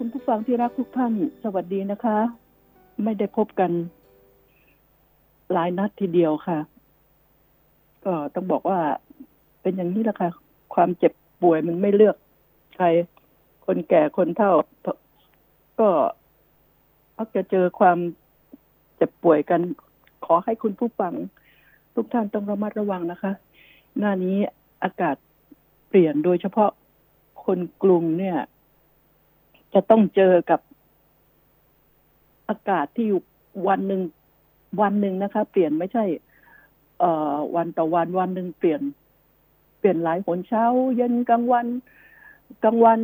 [0.00, 1.12] คุณผู้ฟังที่รักทุกท่าน
[1.42, 2.18] สวัสดีนะคะ
[3.04, 3.70] ไม่ได้พบกัน
[5.52, 6.58] หลายนัดทีเดียวค่ะ
[8.04, 8.80] ก็ต้องบอกว่า
[9.62, 10.30] เป็นอย่างนี้แหละค่ะ
[10.74, 11.12] ความเจ็บ
[11.42, 12.16] ป่วยมันไม่เลือก
[12.74, 12.86] ใคร
[13.66, 14.52] คนแก่คนเฒ่า
[15.80, 15.88] ก็
[17.16, 17.98] มักจะเจอความ
[18.96, 19.60] เจ็บป่วยกัน
[20.26, 21.12] ขอให้คุณผู้ฟัง
[21.94, 23.32] ทุกท่านต้องระมัดระวังนะคะ
[23.98, 24.36] หน้านี้
[24.82, 25.16] อากาศ
[25.88, 26.70] เปลี่ยนโดยเฉพาะ
[27.44, 28.38] คนกรุงเนี่ย
[29.76, 30.60] จะต้องเจอกับ
[32.48, 33.08] อากาศที่
[33.68, 34.02] วันหนึ่ง
[34.80, 36.04] วันหนึ่งนะคะ เปลี่ยนไม่ใช่
[37.00, 38.80] เอ่อ วันต่อวันวันหนึ่งเปลี่ยน
[39.78, 40.64] เปลี่ยนหลายหนเช้า
[40.96, 41.66] เย็นกลางวัน
[42.64, 43.00] กลางวัน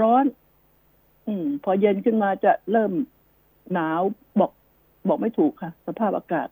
[0.00, 0.24] ร้อน
[1.26, 2.92] อืม พอเย็นขึ้นมาจะเริ่ม
[3.72, 4.00] หนาว
[4.40, 4.52] บอก
[5.08, 6.48] บอกไม่ถูกค่ะ สภาพอากาศ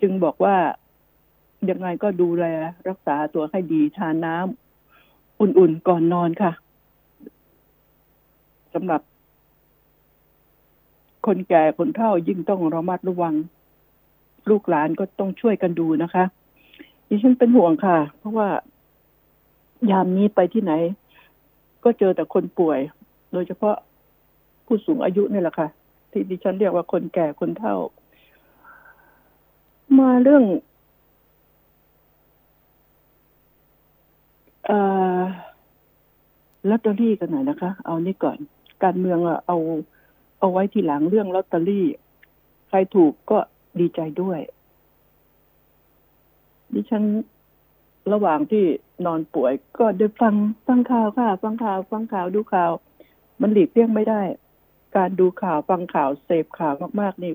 [0.00, 0.56] จึงบอกว่า
[1.70, 2.44] ยังไงก็ดูแล
[2.88, 4.67] รักษาตัวให้ดีทานน้ำ
[5.40, 6.52] อุ่นๆก่อนนอนค่ะ
[8.74, 9.02] สำหรับ
[11.26, 13.34] คนแก่คนเฒ่ายิ่งต้องระมัดระวัง
[14.50, 16.24] ลูกหลานก็ต้องช่วยกันดูนะคะ
[17.08, 18.48] ดิฉันเป็นห่วงค่ะ เพราะว่า
[19.90, 20.72] ยามนี้ไปที่ไหน
[21.84, 22.78] ก็เจอแต่คนป่วย
[23.32, 23.76] โดยเฉพาะ
[24.66, 25.68] ผู้สูงอายุนี่แหละค่ะ
[26.10, 27.74] ที่ดิฉันเรียกว่าคนแก่คนเฒ่า
[29.98, 30.44] มาเรื่อง
[34.68, 34.78] เอ่
[35.18, 35.20] อ
[36.68, 38.38] ลอตเตอรี่กันหน่อยนะคะ เอานี่ก่อน
[38.84, 39.58] การเมืองอะเอา
[40.38, 41.86] เอาไว้ทีหลังเรื่องลอตเตอรี่
[42.68, 43.38] ใครถูกก็
[43.80, 44.40] ดีใจด้วย
[46.74, 47.04] ดิฉัน
[48.12, 48.64] ระหว่างที่
[49.06, 50.34] นอนป่วยก็ได้ฟัง
[50.66, 52.72] ฟังข่าวค่ะ ฟังข่าวฟังข่าวดูข่าว
[53.40, 54.22] มันหลีกเลี่ยงไม่ได้
[54.96, 57.32] การดูข่าวฟังข่าวเสพข่าวมาก ๆ นี่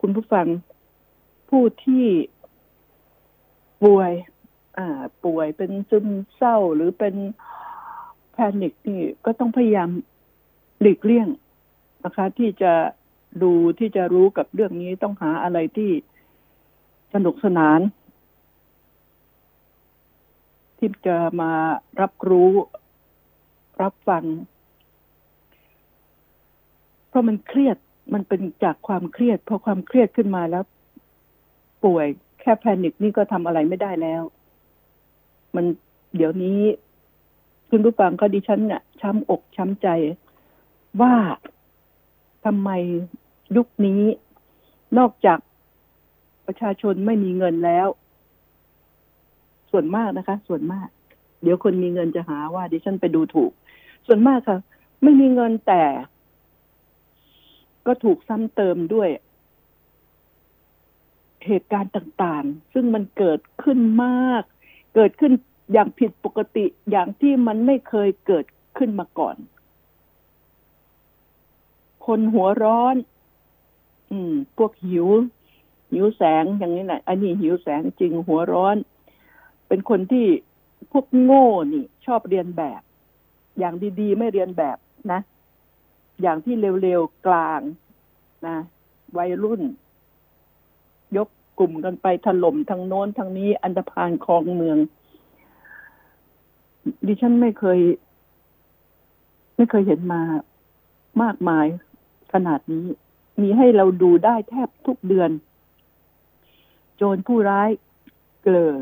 [0.00, 0.46] คุณผู้ฟัง
[1.48, 2.06] ผู้ที่
[3.82, 4.12] ป่วย
[5.24, 6.06] ป่วยเป็นซึม
[6.36, 7.14] เศร้าหรือเป็น
[8.32, 9.90] แพนิคนี่ก็ต้องพยายาม
[10.80, 11.28] หลีกเลี่ยง
[12.04, 12.72] นะคะ ที่จะ
[13.42, 15.90] ดูที่จะรู้กับเรื่องนี้ต้องหาอะไรที่
[17.14, 17.80] สนุกสนาน
[20.78, 21.52] ที่จะมา
[22.00, 22.50] รับรู้
[23.82, 24.24] รับฟัง
[27.08, 27.76] เพราะมันเครียด
[28.14, 30.64] มันเป็นจากความเครียดพอความเครียดขึ้นมาแล้ว
[31.84, 32.06] ป่วย
[32.40, 34.22] แค่แพนิคนี่ก็ทำอะไรไม่ได้แล้ว
[35.56, 35.64] มัน
[36.16, 36.60] เดี๋ยวนี้
[37.70, 39.88] คุณผู้ฟังก็ดิฉันเนี่ยช้ำอกช้ำใจ
[41.00, 41.14] ว่า
[42.44, 42.70] ทำไม
[43.56, 44.02] ยุคนี้
[44.98, 45.38] นอกจาก
[46.46, 47.88] ประชาชนไม่มีเงินแล้ว
[49.70, 50.88] ส่วนมากนะคะ ส่วนมาก
[51.42, 53.52] เดี๋ยวคนมีเงินจะหาว่าดิฉันไปดูถูก
[54.06, 54.58] ส่วนมากค่ะ
[55.02, 55.84] ไม่มีเงินแต่
[57.86, 59.08] ก็ถูกซ้ำเติมด้วย
[61.46, 64.42] เหตุการณ์ต่าง ๆ ซึ่งมันเกิดขึ้นมาก
[64.94, 65.32] เกิดขึ้น
[65.72, 68.44] อย่างผิดปกติอย่างที่มันไม่เคยเกิด
[68.78, 69.36] ขึ้นมาก่อน
[72.06, 72.96] คนหัวร้อน
[74.10, 75.06] อืม พวกหิว
[75.92, 78.76] หิวแสงอย่างนี้แหละอันนี้หิวแสงจริงหัวร้อน
[79.68, 80.26] เป็นคนที่
[80.92, 82.82] พวกโง่นี่ ชอบเรียนแบบ
[83.58, 84.78] อย่างดีๆ ไม่เรียนแบบ
[85.12, 85.20] นะ
[86.22, 87.60] อย่างที่เร็วๆกลาง
[88.46, 88.56] นะ
[89.18, 89.62] วัยรุ่น
[91.58, 94.78] กลุ่มกันไปถล่มทางโน้นทางนี้ อันธพาลคลองเมือง
[97.06, 97.80] ดิฉันไม่เคย
[99.56, 100.22] ไม่เคยเห็นมา
[101.22, 101.66] มากมาย
[102.32, 102.86] ขนาดนี้
[103.40, 105.30] มีให้เราดูได้แทบทุกเดือน
[106.96, 107.70] โจรผู้ร้าย
[108.42, 108.74] เกลอ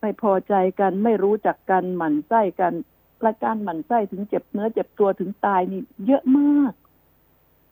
[0.00, 2.72] ไม่พอใจกันไม่รู้จักกันหมั่นไส้กัน
[3.26, 6.72] รายการหมั่นไส้ถึงเจ็บเนื้อเจ็บตัวถึงตายนี่ เยอะมาก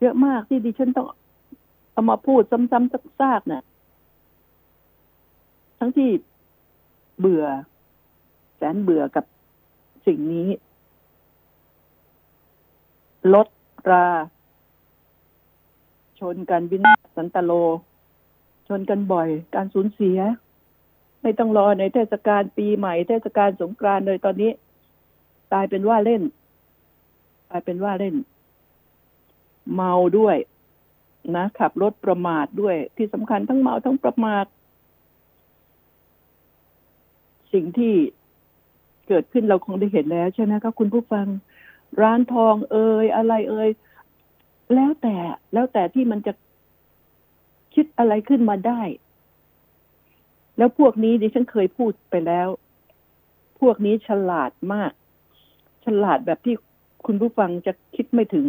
[0.00, 1.08] เยอะมากที่ดิฉันต้อง
[1.92, 3.62] เอามาพูดซ้ำๆซากๆนี่ย
[5.78, 6.10] ทั้งที่
[7.18, 7.44] เบื่อ
[8.56, 9.24] แสนเบื่อกับ
[10.06, 10.48] สิ่งนี้
[13.34, 13.48] ลด
[13.90, 14.06] รา
[16.20, 16.82] ชนกันวิน
[17.16, 17.52] สันตโล
[18.68, 20.18] ชนกันบ่อย การสูญเสีย
[21.22, 24.50] ไม่ต้องรอในเทศกาลปีใหม่ เทศกาลสงกรานต์เลยตอนนี้
[25.52, 26.22] ตายเป็นว่าเล่น
[27.50, 28.16] ตายเป็นว่าเล่น
[29.74, 30.36] เมาด้วย
[31.36, 34.44] นะขับรถประมาทด้วย ที่สำคัญทั้งเมาทั้งประมาท
[37.52, 37.94] สิ่งที่
[39.08, 41.26] เกิดขึ้นเราคงได้เห็นแล้วใช่ไหมครับคุณผู้ฟัง
[42.02, 43.70] ร้านทองเอ่ยอะไรเอ่ย
[44.74, 45.16] แล้วแต่
[45.52, 46.32] แล้วแต่ที่มันจะ
[47.74, 48.80] คิดอะไรขึ้นมาได้
[50.58, 52.48] แล้วพวกนี้ดิฉันเคยพูดไปแล้ว
[53.60, 54.92] พวกนี้ฉลาดมาก
[55.84, 56.54] ฉลาดแบบที่
[57.06, 58.46] คุณผู้ฟังจะคิดไม่ถึง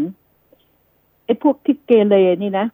[1.26, 2.66] ไอ้พวกที่เกเรนี่นะ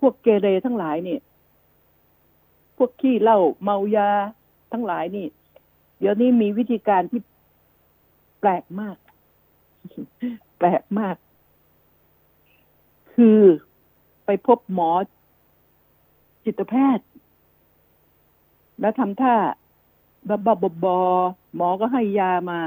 [0.00, 1.18] พวกเกเรทั้งหลายนี่
[2.76, 4.10] พวกขี้เหล้าเมายา
[4.72, 5.26] ทั้งหลายนี่
[5.98, 7.20] เดี๋ยวนี้มีวิธีการที่
[8.40, 8.96] แปลกมาก
[10.58, 11.16] แปลกมาก
[13.14, 13.40] คือ
[14.24, 14.90] ไปพบหมอ
[16.44, 17.06] จิตแพทย์
[18.80, 19.34] แล้วทำท่า
[20.28, 20.86] บบบบบบ
[21.54, 22.60] หมอก็ให้ยามา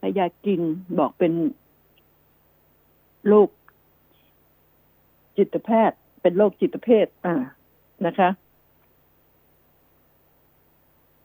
[0.00, 0.60] ให้ยากิน
[0.98, 1.32] บอกเป็น
[3.28, 3.48] โรค
[5.36, 7.34] จิตแพทย์ เป็นโรคจิตเภทอ่า
[8.06, 8.28] นะคะ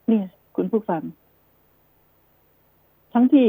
[0.08, 0.26] เนี่ย
[0.56, 1.02] คุณผู้ฟัง
[3.12, 3.48] ทั้งที่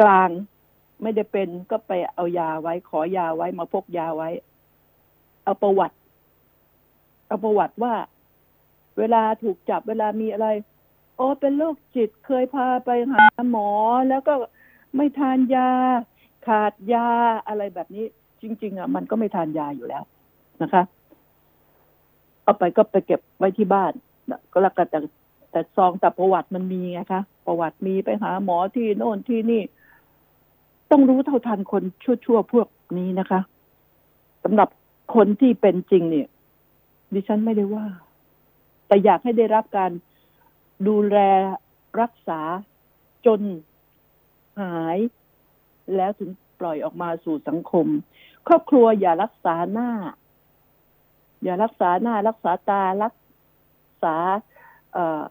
[0.00, 0.30] กลาง
[1.02, 4.28] ไม่ได้เป็นก็ไปเอายาไว้ ขอยาไว้มาพกยาไว้
[5.44, 5.96] เอาประวัติ
[7.26, 7.94] เอาประวัติว่า
[8.98, 10.48] เวลาถูกจับเวลามีอะไร
[11.16, 13.70] โอ้เป็นโรคจิตเคยพาไปหาหมอ
[14.08, 14.34] แล้วก็
[14.96, 15.70] ไม่ทานยา
[16.46, 17.08] ขาดยา
[17.48, 18.04] อะไรแบบนี้
[18.42, 20.02] จริง ๆ อะ มันก็ไม่ทานยาอยู่แล้ว
[20.62, 20.82] นะคะ
[22.42, 23.92] เอาไปก็ไปเก็บไว้ที่บ้าน
[24.52, 24.98] ก็แล้วกันแต่
[25.50, 29.62] แต่ซองแต่ประวัติมันมีไงคะประวัติมีไปหาหมอที่โน่นที่นี่
[30.90, 33.40] ต้องรู้เท่าทันคนชั่วๆพวกนี้นะคะ
[34.44, 34.68] สำหรับ
[35.14, 36.28] คนที่เป็นจริงเนี่ย
[37.14, 37.86] ดิฉันไม่ได้ว่า
[38.86, 39.90] แต่อยากให้ได้รับการ
[40.88, 41.18] ดูแล
[42.00, 42.40] รักษา
[43.26, 43.40] จน
[44.60, 44.98] หาย
[45.94, 46.30] แล้วถึง
[46.60, 47.86] ปล่อยออกมาสู่สังคม
[48.46, 49.90] ครอบครัวอย่ารักษาหน้า
[51.42, 53.14] อย่ารักษาหน้า รักษาตารัก
[54.02, 54.16] ษา
[54.92, 55.22] เอ่อ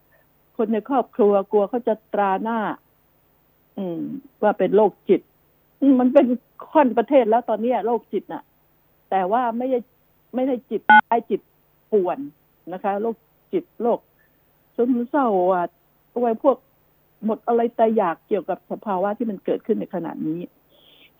[0.58, 2.60] คนในครอบครัวกลัวเขาจะตราหน้า
[3.78, 4.02] อืม
[4.42, 5.22] ว่าเป็นโรคจิต
[6.00, 6.28] มันเป็น
[6.72, 8.44] ค่อนประเทศแล้วตอนนี้โรคจิตน่ะ
[9.10, 9.80] แต่ว่าไม่ใช่
[10.34, 11.42] ไม่ใช่จิตไอจิต
[11.92, 12.20] ป่วน
[12.74, 13.16] นะคะโรค
[13.54, 14.00] จิตโรค
[14.76, 15.70] ซึมเศร้าอะ
[16.22, 16.58] ไว้พวก
[17.26, 20.40] หมดอะไรแต่อยากเกี่ยวกับสภาวะที่มันเกิดขึ้นในขณะนี้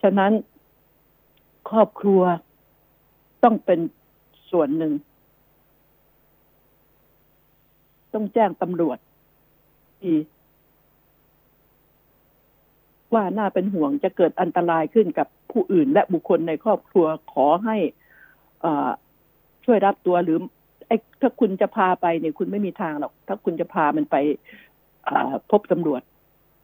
[0.02, 0.32] ฉะนั้น
[1.70, 2.22] ครอบครัว
[3.44, 3.80] ต้องเป็น
[4.52, 4.94] ส่วนหนึ่ง
[8.14, 8.98] ต้องแจ้งตำรวจ
[10.02, 10.14] ที
[13.14, 17.78] ว่าน่าเป็นห่วงจะเกิดอันตรายขึ้นกับผู้อื่น และบุคคลในครอบครัวขอให้
[19.66, 20.38] ช่วยรับตัวหรือ
[20.88, 24.16] ไอ้ถ้าคุณจะพาไปเนี่ยคุณไม่มีทางหรอก ถ้าคุณจะพามันไป
[25.52, 26.02] พบตำรวจ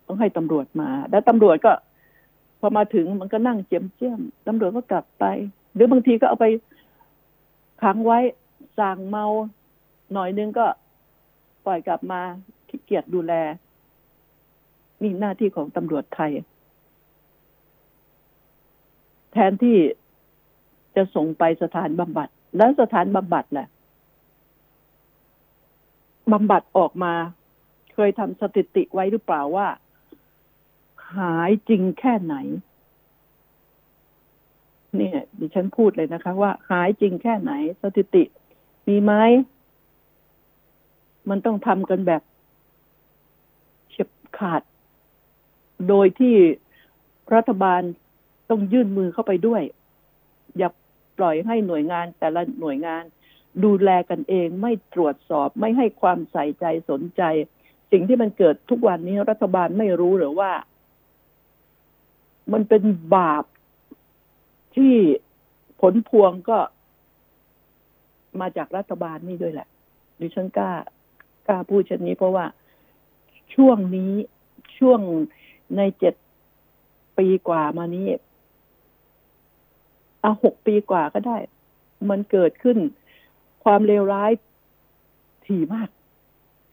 [0.08, 1.74] ต้องให้ตำรวจมา แล้วตำรวจก็
[2.60, 5.26] พอมาถึงมันก็นั่งเจียมเจียมตำรวจก็กลับไป
[5.74, 6.48] หรือบางทีก็เอาไป
[7.84, 8.20] ขังไว้
[8.80, 9.26] สั่งเมา
[10.14, 10.66] หน่อยนึงก็
[11.66, 12.22] ปล่อยกลับมา
[12.70, 13.34] ขี้เกียจดูแล
[15.02, 16.32] นี่หน้าที่ของตำรวจไทย
[19.32, 19.78] แทนที่
[20.96, 23.68] จะส่งไปสถานบำบัด แล้วสถานบำบัดแหละ
[26.32, 27.14] บำบัดออกมา
[28.08, 29.68] ยทำสถิติไว้หรือเปล่าว่า
[31.16, 32.36] หายจริงแค่ไหน
[34.96, 37.52] เนี่ยดิฉันพูดเลยนะคะ ว่าหายจริงแค่ไหน
[37.82, 38.24] สถิติ
[38.88, 39.14] มีไหม
[41.30, 42.22] มันต้องทำกันแบบ
[43.90, 44.62] เฉียบขาด
[45.90, 46.36] โดยที่
[47.36, 47.82] รัฐบาล
[48.50, 49.62] ต้องยื่นมือเข้าไปด้วย
[50.58, 50.70] อย่า
[51.18, 53.04] ปล่อยให้หน่วยงานแต่ละหน่วยงาน
[53.64, 57.22] ดูแลกันเองไม่ตรวจสอบไม่ให้ความใส่ใจสนใจ
[57.92, 60.52] สิ่งที่มันเกิดทุกวันนี้รัฐบาลไม่รู้หรือว่า
[62.54, 62.84] มันเป็น
[63.16, 63.44] บาป
[64.76, 64.96] ที่
[65.82, 66.60] ผลพวงก็
[68.40, 69.68] มาจากรัฐบาลนี่ด้วยแหละ
[70.20, 70.72] ดิฉันกล้า
[71.48, 72.46] กล้าพูดเช่นนี้เพราะว่า
[73.56, 74.14] ช่วงนี้
[74.78, 75.00] ช่วง
[75.78, 76.14] ในเจ็ด
[77.18, 78.06] ปีกว่ามานี้
[80.22, 81.38] เอาหกปีกว่าก็ได้
[82.10, 82.78] มันเกิดขึ้น
[83.64, 84.32] ความเลวร้าย
[85.46, 85.90] ถี่มาก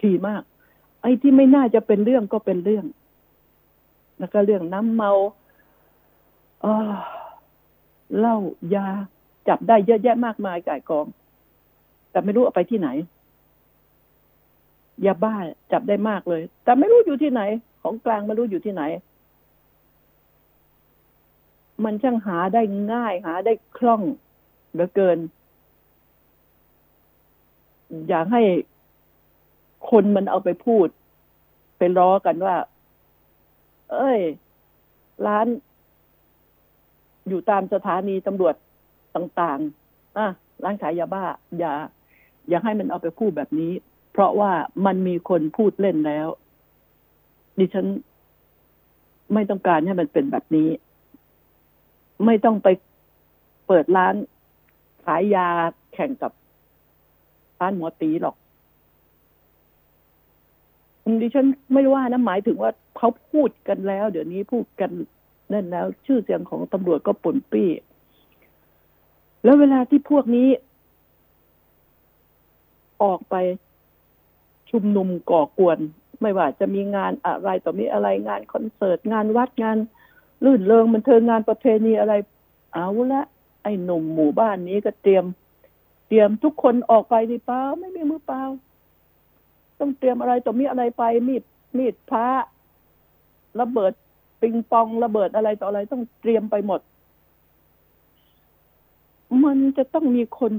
[0.02, 0.42] ถี่มาก
[1.08, 2.84] อ้ที่ไม่น่าจะเป็นเรื่องก็เป็นเรื่อง
[4.18, 5.12] แล้วก็เรื่องน้ำเมา
[6.62, 6.92] เออ
[8.18, 8.36] เหล้า
[8.74, 8.86] ยา
[9.48, 11.06] จับได้เยอะแยะมากมายก่ายกอง
[12.10, 12.88] แต่ไม่รู้เอาไปที่ไหน
[15.06, 15.34] ยาบ้า
[15.72, 17.42] จับได้มากเลย แต่ไม่รู้อยู่ที่ไหน
[17.82, 18.82] ของกลางไม่รู้อยู่ที่ไหน
[21.84, 22.62] มันช่างหาได้
[22.92, 24.02] ง่าย หาได้คล่อง
[24.72, 25.18] เหลือเกิน
[28.08, 28.42] อยากให้
[29.90, 30.88] คนมันเอาไปพูด
[31.78, 32.56] ไปล้อกันว่า
[33.90, 34.20] เอ้ย
[35.26, 35.46] ร้าน
[37.28, 38.54] อยู่ตามสถานีตำรวจ
[39.14, 40.26] ต่างๆอะ
[40.64, 41.24] ร้านขายยาบ้า
[41.58, 41.72] อย่า
[42.48, 43.72] อย่าให้มันเอาไปพูดแบบนี้
[44.12, 44.52] เพราะว่า
[44.86, 46.28] มันมีคนพูดเล่นแล้ว
[47.58, 47.86] ดิฉัน
[49.34, 50.68] ไม่ต้องการให้มันเป็นแบบนี้
[52.26, 52.68] ไม่ต้องไป
[53.66, 54.14] เปิดร้าน
[55.04, 55.48] ขายยา
[55.92, 56.32] แข่งกับ
[57.60, 58.36] ร้านหมอตีหรอก
[61.20, 64.90] ดิฉันไม่ว่านะหมายถึงว่าเขาพูดกันแล้ว เดี๋ยวนี้พูดกัน
[65.52, 67.70] นั่นแล้ว ชื่อเสียงของตำรวจก็ป่นปี้
[69.44, 70.48] แล้วเวลาที่พวกนี้
[73.02, 73.34] ออกไป
[74.70, 75.78] ชุมนุมก่อกวน
[76.22, 79.78] ไม่ว่าจะมีงานอะไรต่อมีอะไรงานคอนเสิร์ตงานวัดงาน
[80.44, 82.14] ลื่นเริงมันเทิงงานประเพณีอะไร
[82.74, 83.22] เอาละ
[83.62, 85.24] ไอ้หนุ่มหมู่บ้านนี้ก็เตรียม
[86.08, 88.42] เตรียมทุกคนออกไปดีเปล่าไม่มีมือเปล่า
[89.80, 91.42] ต้องเตรียมอะไรต่อมีอะไรไป มีด
[91.76, 92.26] มีดพระ
[93.60, 93.92] ระเบิด
[94.40, 96.80] ปิงปองระเบิดอะไรต่ออะไรต้องเตรียมไปหมด
[99.44, 100.52] มันจะต้องมีคน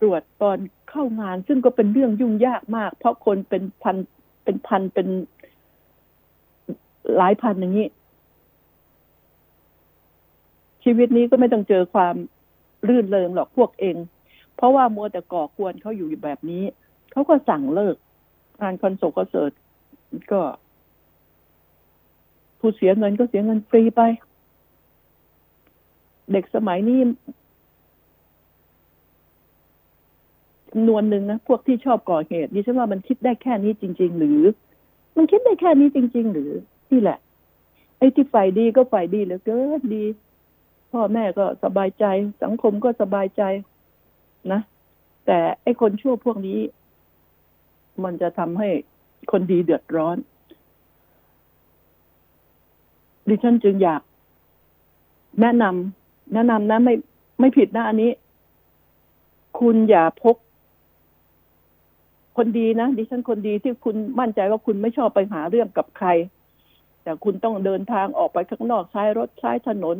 [0.00, 0.58] ตรวจตอน
[0.90, 3.96] เข้างาน ซึ่งก็เป็นเรื่องยุ่งยากมาก เพราะคนเป็นพัน
[4.44, 5.08] เป็นพันเป็น
[7.16, 7.88] หลายพันอย่างนี้
[10.84, 12.14] ชีวิตนี้ก็ไม่ต้องเจอความ
[12.88, 13.96] รื่นเริงหรอกพวกเอง
[14.56, 16.64] เพราะว่ามัวแต่ก่อกวนเขาอยู่แบบนี้
[17.12, 17.96] เขาก็สั่งเลิก
[18.60, 19.52] งานคอนโซลคอนเสิร์ต
[20.32, 20.40] ก็
[22.60, 24.02] ผู้เสียเงินก็เสียเงินฟรีไป
[26.32, 27.00] เด็กสมัยนี้
[30.70, 34.42] จำนวนหนึ่งนะพวกที่ชอบก่อเหตุดิฉันว่ามันคิดได้แค่นี้จริง ๆ หรือ
[35.16, 36.52] มันคิดได้แค่นี้จริง ๆ หรือ
[36.90, 37.18] นี่แหละ
[37.98, 40.04] ไอ้ที่ฝ่ายดีก็ฝ่ายดีเหลือเกินดี
[40.92, 42.04] พ่อแม่ก็สบายใจ
[42.42, 43.42] สังคมก็สบายใจ
[44.52, 44.60] นะ
[45.26, 46.58] แต่ไอ้คนชั่วพวกนี้
[48.04, 48.68] มันจะทำให้
[49.32, 50.16] คนดีเดือดร้อน
[53.28, 54.02] ดิฉันจึงอยาก
[55.40, 56.94] แนะนำแนะนำนะไม่
[57.40, 58.10] ไม่ผิดนะอันนี้
[59.60, 60.36] คุณอย่าพก
[62.36, 66.08] คนดีนะดิฉันคนดีที่คุณมั่นใจว่าคุณไม่ชอบไปหาเรื่องกับใคร
[67.02, 69.96] แต่คุณต้องเดินทางออกไปข้างนอกใช้รถใช้ถนน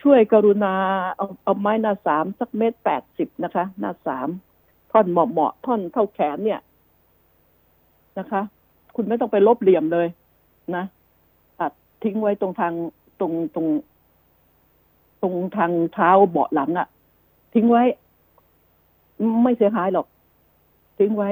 [0.00, 0.74] ช่วยกรุณา
[1.16, 4.28] เอาเอาไม้หน้าสามสักเมตรแปดสิบนะคะ หน้าสาม
[4.94, 6.60] ท่อนเหมาะเหมาะท่อนเท่าแขนเนี่ย
[8.18, 8.42] นะคะ
[8.94, 10.06] คุณไม่ต้องไปลบเหลี่ยมเลย
[10.76, 10.84] นะ
[11.58, 11.72] ตัด
[12.02, 12.72] ทิ้งไว้ตรงทาง
[13.20, 13.66] ตรงตรง
[15.22, 16.88] ตรงทางเท้าเบาะหลังอะ่ะ
[17.54, 17.84] ทิ้งไว้
[19.42, 20.06] ไม่เสียหายหรอก
[20.98, 21.30] ทิ้งไว้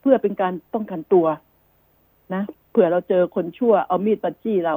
[0.00, 1.26] เพื่อเป็นการป้องกันตัว
[2.34, 4.74] นะเผื่อเราเจอคนชั่วเอามีดปัจี้เรา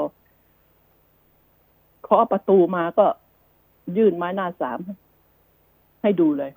[2.03, 3.05] เคาะประตูมาก็
[3.97, 4.79] ยื่นไม้หน้าสาม
[6.01, 6.51] ให้ดูเลย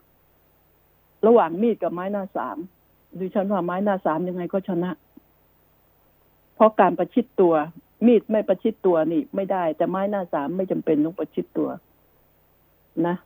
[1.26, 2.56] ระหว่างมีดกับไม้หน้าสาม
[3.18, 4.90] ดิฉันว่าไม้หน้าสามยังไงก็ชนะ
[6.54, 7.54] เพราะการประชิดตัว
[8.06, 11.68] มีดไม่ประชิดตัวนี่ ไม่ได้ แต่ไม้หน้าสามไม่จำเป็นต้องประชิดตัว
[13.06, 13.16] นะ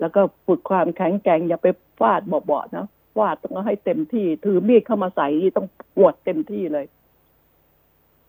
[0.00, 1.66] แล้วก็ฝึกความแข็งแกร่งอย่าไป
[2.00, 2.86] ฟาดเบาๆนะ
[3.16, 6.86] ฟาดต้องให้เต็มที่ ถือมีดเข้ามาใส่ต้องปวดเต็มที่เลย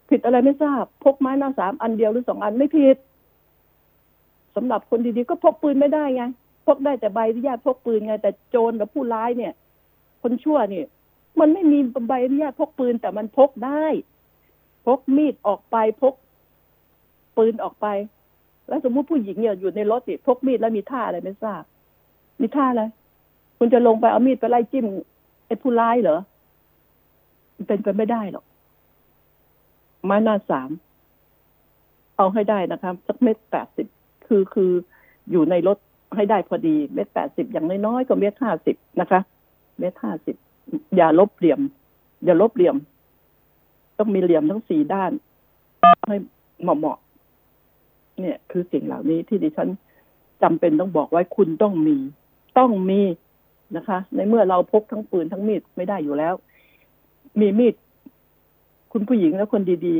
[0.09, 2.97] ผิดอะไรไม่ทราบ พกไม้หน้าสามอันเดียวหรือสองอันไม่ผิด
[4.55, 6.23] สำหรับคนดีๆก็พกปืนไม่ได้ไง
[6.65, 9.53] พกได้แต่ใบอนุญาตพกปืนไง แต่โจรกับผู้ร้ายเนี่ย
[10.21, 10.85] คนชั่วเนี่ย
[11.39, 13.85] มันไม่มีใบอนุญาตพกปืนแต่มันพกได้
[14.85, 16.13] พกมีดออกไปพก
[17.37, 17.87] ปืนออกไป
[18.67, 21.63] แล้วสมมุติผู้หญิงเนี่ยอยู่ในรถสิพกมีดแล้วมีท่าอะไรไม่ทราบ
[22.41, 22.83] มีท่าอะไร
[23.57, 24.85] คุณจะลงไปเอามีดไปไล่จิ้ม
[25.47, 26.19] ไอ้ผู้ร้ายเหรอ
[27.67, 28.45] เป็นไปไม่ได้หรอก
[30.05, 30.69] ไม้หน้าสาม
[32.17, 33.87] เอาให้ได้นะครับ สักเม็ดแปดสิบ
[34.27, 34.71] คือคือ
[35.31, 35.77] อยู่ในรถ
[36.15, 39.19] ให้ได้พอดีเม็ดแปดสิบอย่างน้อยๆก็เม็ดห้าสิบนะคะ
[39.79, 40.35] เม็ดห้าสิบ
[40.95, 41.61] อย่าลบเหลี่ยม
[42.25, 42.75] อย่าลบเหลี่ยม
[43.97, 45.11] ต้องมีเหลี่ยมทั้งสี่ด้าน
[46.07, 46.17] ให้
[46.61, 49.69] เหมาะๆเนี่ย คือสิ่งเหล่านี้ที่ดิฉัน
[50.43, 51.97] จำเป็นต้องบอกไว้คุณต้องมี
[52.57, 53.01] ต้องมี
[53.77, 56.33] นะคะ ในเมื่อเราพกทั้งปืนทั้งมีดไม่ได้อยู่แล้ว
[57.39, 57.75] มีมีด
[58.93, 59.95] คุณผู้หญิงและคนดี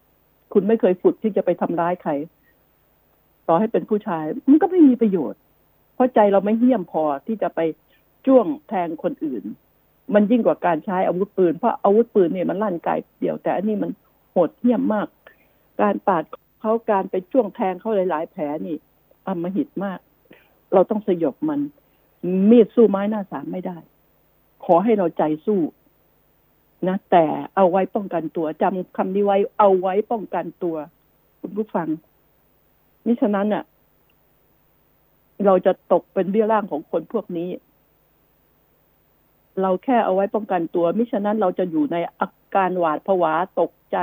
[0.00, 2.12] ๆ คุณไม่เคยฝึกที่จะไปทำร้ายใคร
[3.48, 5.40] ต่อให้เป็นผู้ชาย มันก็ไม่มีประโยชน์
[5.94, 7.60] เพราะใจเราไม่เหี้ยมพอที่จะไป
[8.26, 9.44] จ้วงแทงคนอื่น
[10.14, 12.88] มันยิ่งกว่าการใช้อาวุธปืน เพราะอาวุธปืนเนี่ยมันลั่นไก
[13.20, 13.90] เดียวแต่อันนี้มัน
[14.30, 15.08] โหดเหี้ยมมาก
[15.80, 16.24] การปาด
[16.60, 18.76] เขาการไปจ้วงแทงเขาหลาย ๆ แผลนี่
[19.26, 19.98] อมหิตมาก
[20.72, 21.60] เราต้องสยบมัน
[22.50, 23.78] มีดสู้ไม้หน้าสามไม่ได้
[24.64, 25.60] ขอให้เราใจสู้
[26.88, 27.24] นะแต่
[27.56, 30.76] เอาไว้ป้องกันตัวจำคำนี้ไว้เอาไว้ป้องกันตัว
[31.40, 31.88] คุณผู้ฟัง
[33.06, 33.64] มิฉะนั้นเนี่ย
[35.46, 37.50] เราจะตกเป็นเบี้ยล่างของคนพวกนี้
[39.60, 43.98] เราแค่เอาไว้ป้องกันตัว มิฉะนั้นเราจะอยู่ในอาการหวาดผวาตกใจ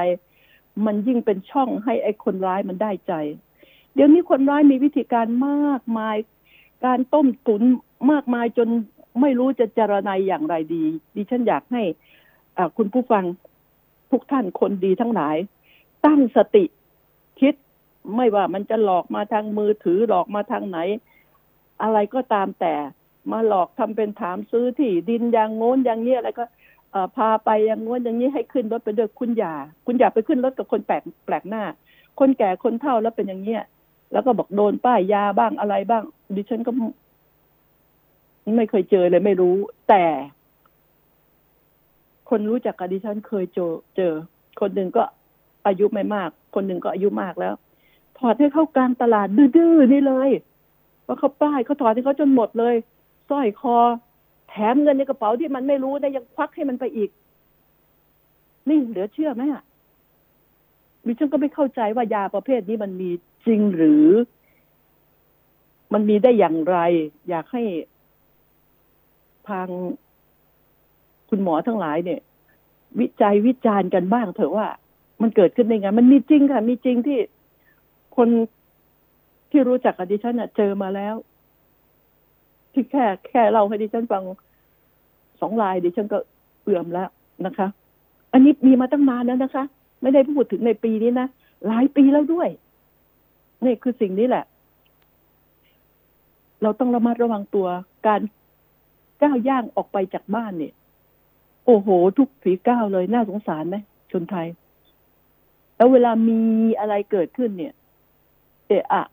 [0.86, 3.14] มันยิ่งเป็นช่องให้ไอ้คนร้ายมันได้ใจ
[3.94, 6.18] เดี๋ยวนี้คนร้ายมีวิธีการมากมาย
[6.86, 7.62] การต้มตุน
[8.12, 8.70] มากมายจน
[9.22, 10.84] ไม่รู้จะจารณัยอย่างไรดี
[11.16, 11.84] ดิฉันอยากให้
[12.78, 13.24] คุณผู้ฟัง
[14.12, 15.38] ทุกท่านคนดีทั้งหลาย
[16.06, 16.64] ตั้งสติ
[17.40, 17.56] คิด
[18.16, 20.80] ไม่ว่ามันจะหลอกมาทางมือถือหลอกมาทางไหน
[21.82, 22.74] อะไรก็ตามแต่
[23.32, 26.46] มาหลอกทำเป็นถามซื้อที่ดินอย่างโน้นอย่างเนี้ยอะไรก็
[27.18, 29.54] พาไปอย่างโน้นอย่างนี้ให้ขึ้นรถไปด้วยคุณอย่า
[29.86, 31.64] คุณอย่าไปขึ้นรถกับคนแปลกแปลกหน้า
[32.20, 33.62] คนแก่คนเฒ่าแล้วเป็นอย่างเนี้ย
[34.12, 36.04] แล้วก็บอกโดนป้ายยาบ้างอะไรบ้าง
[36.36, 36.72] ดิฉันก็
[38.56, 39.56] ไม่เคยเจอเลยไม่รู้
[39.90, 40.04] แต่
[42.30, 44.14] คนรู้จักกับดิฉันเคยเจอเจอ
[44.60, 45.04] คนหนึ่งก็
[45.66, 47.54] อายุไม่มาก คนหนึ่งก็อายุมากแล้ว
[48.18, 50.30] ถอดให้เข้ากลางตลาดดื้อๆนี่เลย
[51.12, 52.76] ว่าเขาป้ายเขาถอดให้เขาจนหมดเลย
[53.30, 53.78] สร้อยคอ
[54.50, 57.10] แถมเงินในกระเป๋าที่มันไม่รู้นะยังควักให้มันไปอีก
[58.70, 59.64] นี่เหลือเชื่อไหมอะ
[61.06, 63.10] ดิฉันก็ไม่เข้าใจว่ายาประเภทนี้มันมี
[63.46, 64.08] จริงหรือ
[65.94, 66.78] มันมีได้อย่างไร
[67.30, 67.64] อยากให้
[69.50, 69.68] ทาง
[71.30, 72.20] คุณหมอทั้งหลายเนี่ย
[73.00, 74.68] วิจัยวิจารณ์กันบ้างเถอะว่า
[75.22, 77.20] มันเกิดขึ้นได้ไง มันมีจริงค่ะ มีจริงที่
[78.18, 78.30] คน
[79.52, 81.16] ที่รู้จักกับดิฉันเจอมาแล้ว
[82.74, 84.24] ที่แค่แค่เราให้ดิฉันฟัง
[85.42, 86.18] สองลายดิฉันก็
[86.64, 87.10] เอื่อมแล้ว
[87.46, 87.68] นะคะ
[88.34, 89.64] อันนี้มีมาตั้งนานแล้วนะคะ
[90.02, 91.28] ไม่ได้พูดถึงในปีนี้นะ
[91.68, 92.50] หลายปีแล้วด้วย
[93.66, 94.46] นี่คือสิ่งนี้แหละ
[96.62, 97.68] เราต้องระมัดระวังตัว
[98.08, 98.22] การ
[99.22, 100.74] ก้าวย่างออกไปจากบ้านเนี่ย
[101.66, 103.78] โอ้โห ทุกฝีก้าวเลยน่าสงสารไหม
[104.12, 104.48] ชนไทย
[105.76, 106.40] แล้วเวลามี
[106.80, 107.74] อะไรเกิดขึ้นเนี่ย
[108.68, 109.04] เอะอะ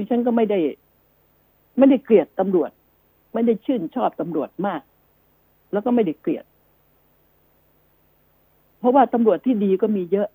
[0.00, 0.58] ดิฉันก็ไม่ได้
[1.78, 2.70] ไม่ได้เกลียดตำรวจ
[3.34, 4.80] ไม่ได้ชื่นชอบตำรวจมาก
[5.72, 6.44] แล้วก็ไม่ได้เกลียด
[8.78, 10.28] เพราะว่าตำรวจที่ดีก็มีเยอะ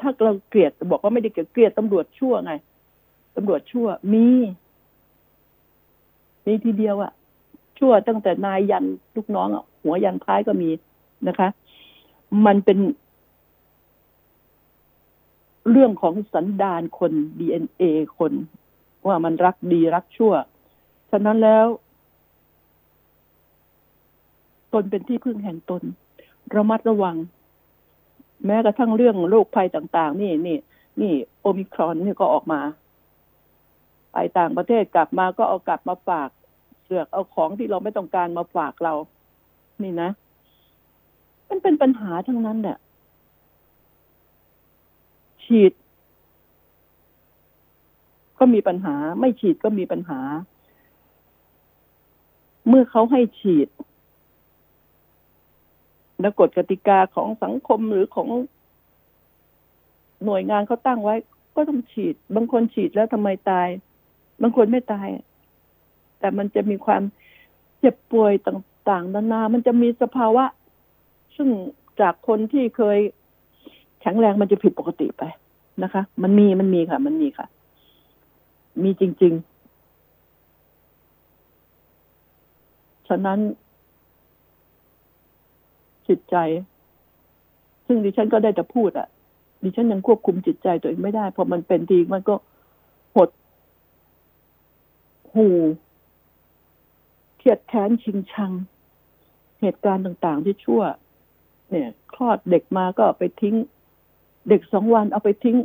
[0.00, 2.52] ถ้าเราเกลียดบอกว่าไม่ได้เกลียดเกลียดตำรวจชั่วไง
[3.36, 4.26] ตำรวจชั่วมี
[6.46, 7.12] มีทีเดียวอะ
[7.78, 8.84] ชั่วตั้งแต่นายยัน
[9.16, 10.70] ลูกน้องอะหัวยันท้ายก็มี
[11.28, 11.48] นะคะ
[12.46, 12.78] มันเป็น
[15.70, 17.82] เรื่องของสันดานคนดีเอ็นเอ
[18.18, 18.32] คน
[19.06, 20.32] ว่ามันรักดีรักชั่ว
[21.10, 21.66] ฉะนั้นแล้ว
[24.72, 25.82] ตนเป็นที่พึ่งแห่งตน
[26.54, 27.16] ระมัดระวัง
[28.46, 30.56] แม้กระทั่งเรื่องโรคภัยต่าง ๆ นี่นี่
[31.00, 32.60] นี่โอมิครอนนี่ก็ออกมา
[34.12, 36.28] ไปต่างประเทศกลับมาก็เอากลับมาฝาก
[36.82, 38.94] เสือกเอาของที่เราไม่ต้องการมาฝากเรา
[39.82, 40.10] นี่นะ
[41.48, 42.78] มันเป็นปัญหาทั้งนั้นแหละ
[45.44, 45.72] ฉีด
[48.44, 50.20] ก็มีปัญหา ไม่ฉีดก็มีปัญหา
[52.68, 53.68] เมื่อเขาให้ฉีด
[56.20, 58.28] แล้วกฎกติกาของสังคมหรือของ
[60.24, 61.16] หน่วยงานเขาตั้งไว้
[61.56, 63.68] ก็ต้องฉีด บางคนฉีดแล้วทำไมตาย
[64.42, 65.08] บางคนไม่ตาย
[66.18, 67.02] แต่มันจะมีความ
[67.78, 70.44] เจ็บป่วยต่างๆนานา มันจะมีสภาวะ
[71.36, 71.48] ซึ่ง
[72.00, 72.98] จากคนที่เคย
[74.00, 75.22] แข็งแรงมันจะผิดปกติไป
[75.82, 77.48] นะคะ มันมีมันมีค่ะ มันมีค่ะ
[78.82, 79.52] มีจริง ๆ
[83.08, 83.38] ฉะนั้น
[86.08, 86.36] จิตใจ
[87.86, 89.08] ซึ่งดิฉันก็ได้แต่พูดอะ่ะ
[89.62, 92.34] ดิฉันยังควบคุมจิตใจตัวเองไม่ได้ พอมันเป็นทีมันก็
[93.14, 93.30] หด
[95.34, 95.48] หู
[97.38, 98.52] เครียดแค้นชิงชัง
[99.60, 100.82] เหตุการณ์ต่าง ๆ ที่ชั่ว
[101.70, 103.56] เนี่ย คลอดเด็กมาก็ไปทิ้ง
[104.48, 105.56] เด็กสองวันเอาไปทิ้ง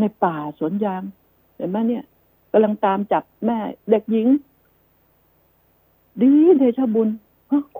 [0.00, 1.02] ในป่าสวนยาง
[1.56, 2.04] เห็นไหมเนี่ย
[2.58, 3.58] กำลังตามจับแม่
[3.90, 4.28] เด็กหญิง
[6.22, 7.08] ดีเดชบุญ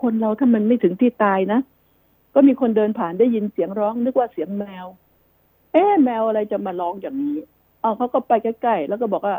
[0.01, 1.61] คนเราถ้ามันไม่ถึงที่ตายนะ
[2.35, 4.87] ก็มีคนเดินผ่านได้ยินเสียงร้อง นึกว่าเสียงแมว
[5.73, 7.37] เอ๊แมวอะไรจะมาร้องอย่างนี้
[7.81, 9.37] เอาเขาก็ไปใกล้ๆแล้วก็บอกว่า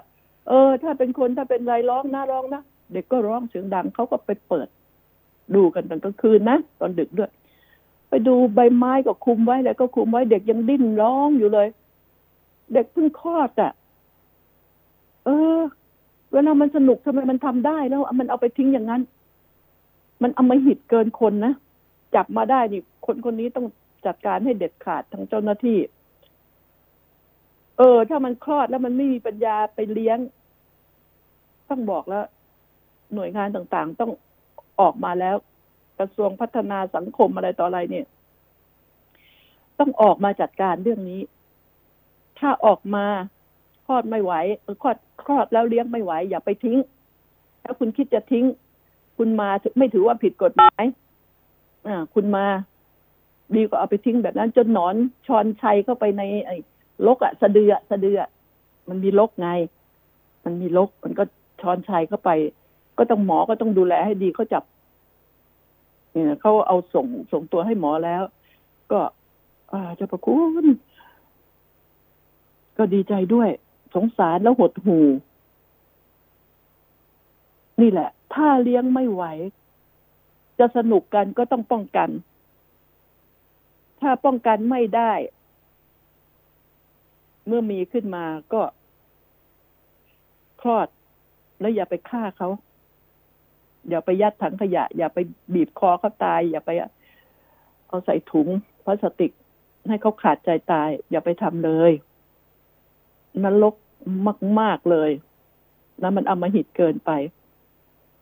[0.48, 2.62] เออ ถ้าเป็นคนถ้าเป็นไรร้องนะร้องนะ
[2.94, 4.68] เด็กก็ร้องเสียงดังเขาก็ไปเปิด
[5.56, 7.32] ดูกันตอนกลางคืนนะตอนดึกด้วย
[8.10, 11.68] ไปดูใบไม้ก็คุมไว้แล้วก็คุมไว้เด็กยังดิ้นร้องอยู่เลย
[12.74, 13.72] เด็กเพิ่งคลอดอะ
[15.28, 15.62] เออ
[16.34, 19.02] เวลามันสนุกทำไมมันทำได้แล้ว มันเอาไปทิ้งอย่างนั้น
[20.24, 21.54] มันเอามาหิดเกินคนนะ
[22.16, 23.68] จับมาได้นี่ คนคนนี้ต้อง
[24.06, 25.80] จัดการให้เด็ดขาดทั้งเจ้าหน้าที่
[27.78, 30.20] เออ ถ้ามันคลอดแล้วมันไม่มีปัญญาไปเลี้ยง
[31.70, 32.26] ต้องบอกแล้ว
[33.14, 34.12] หน่วยงานต่างๆ ต้อง
[34.82, 35.36] ออกมาแล้ว
[36.00, 38.06] กระทรวงพัฒนาสังคมอะไรต่ออะไรเนี่ย
[39.80, 41.22] ต้องออกมาจัดการเรื่องนี้
[42.40, 43.06] ถ้าออกมา
[43.88, 44.34] คลอดไม่ไหว
[44.82, 46.78] คลอดคลอดแล้วเลี้ยงไม่ไหว อย่าไปทิ้ง
[47.64, 48.46] ถ้าคุณคิดจะทิ้ง
[49.18, 50.84] คุณมาไม่ถือว่าผิดกฎหมาย
[51.88, 52.46] อ่า คุณมา
[53.56, 54.96] ดีก็เอาไปทิ้งแบบนั้น จนหนอน
[55.28, 56.56] ชอนชัยเข้าไปใน ไอ้
[57.08, 58.20] ลกอะสะเดือสะเดือ
[58.90, 59.50] มันมีลกไง
[60.46, 61.24] มันมีลก มันก็
[61.62, 62.30] ชอนชัยเข้าไป
[62.98, 64.64] ก็ต้องหมอก็ต้องดูแลให้ดีเขาจับ
[66.12, 68.24] เนี่ยเขาเอาส่งส่งตัวให้หมอแล้ว
[68.92, 69.00] ก็
[69.72, 70.66] อาจะประคุณ
[72.78, 73.50] ก็ดีใจด้วย
[73.98, 75.00] สงสารแล้วหดหู
[77.82, 79.24] นี่แหละ ถ้าเลี้ยงไม่ไหว
[80.60, 82.10] จะสนุกกันก็ต้องป้องกัน
[84.02, 85.14] ถ้าป้องกันไม่ได้
[87.48, 88.62] เมื่อมีขึ้นมาก็
[90.62, 90.88] คลอด
[91.60, 92.50] แล้วอย่าไปฆ่าเขา
[93.90, 95.18] อย่าไปยัดถังขยะ อย่าไป
[95.54, 96.72] บีบคอเขาตาย อย่าไป
[97.88, 98.48] เอาใส่ถุง
[98.86, 99.32] พลาสติก
[99.88, 101.92] ให้เขาขาดใจตาย อย่าไปทำเลย
[103.44, 103.76] นรก
[104.60, 105.12] มาก ๆ เลย
[106.00, 107.12] แล้วมันอามหิดเกินไป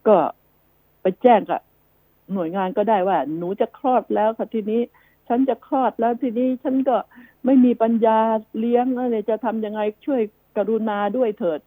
[0.08, 0.18] ก็
[1.02, 1.62] ไปแจ้งกับ
[2.34, 4.82] หน่วยงานก็ได้ว่า หนูจะคลอดแล้วค่ะทีนี้
[5.28, 6.96] ฉันจะคลอดแล้วทีนี้ ฉันก็
[7.46, 8.20] ไม่มีปัญญา
[8.60, 10.22] เลี้ยงอะไรจะทำยังไงช่วย
[10.58, 11.60] กรุณาด้วยเถิด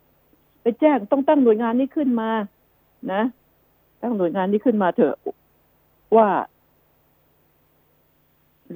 [0.62, 2.30] ไปแจ้งต้องตั้งหน่วยงานนี้ขึ้นมา
[3.12, 3.22] นะ
[4.02, 5.16] ตั้งหน่วยงานนี้ขึ้นมาเถอะ
[6.16, 6.28] ว่า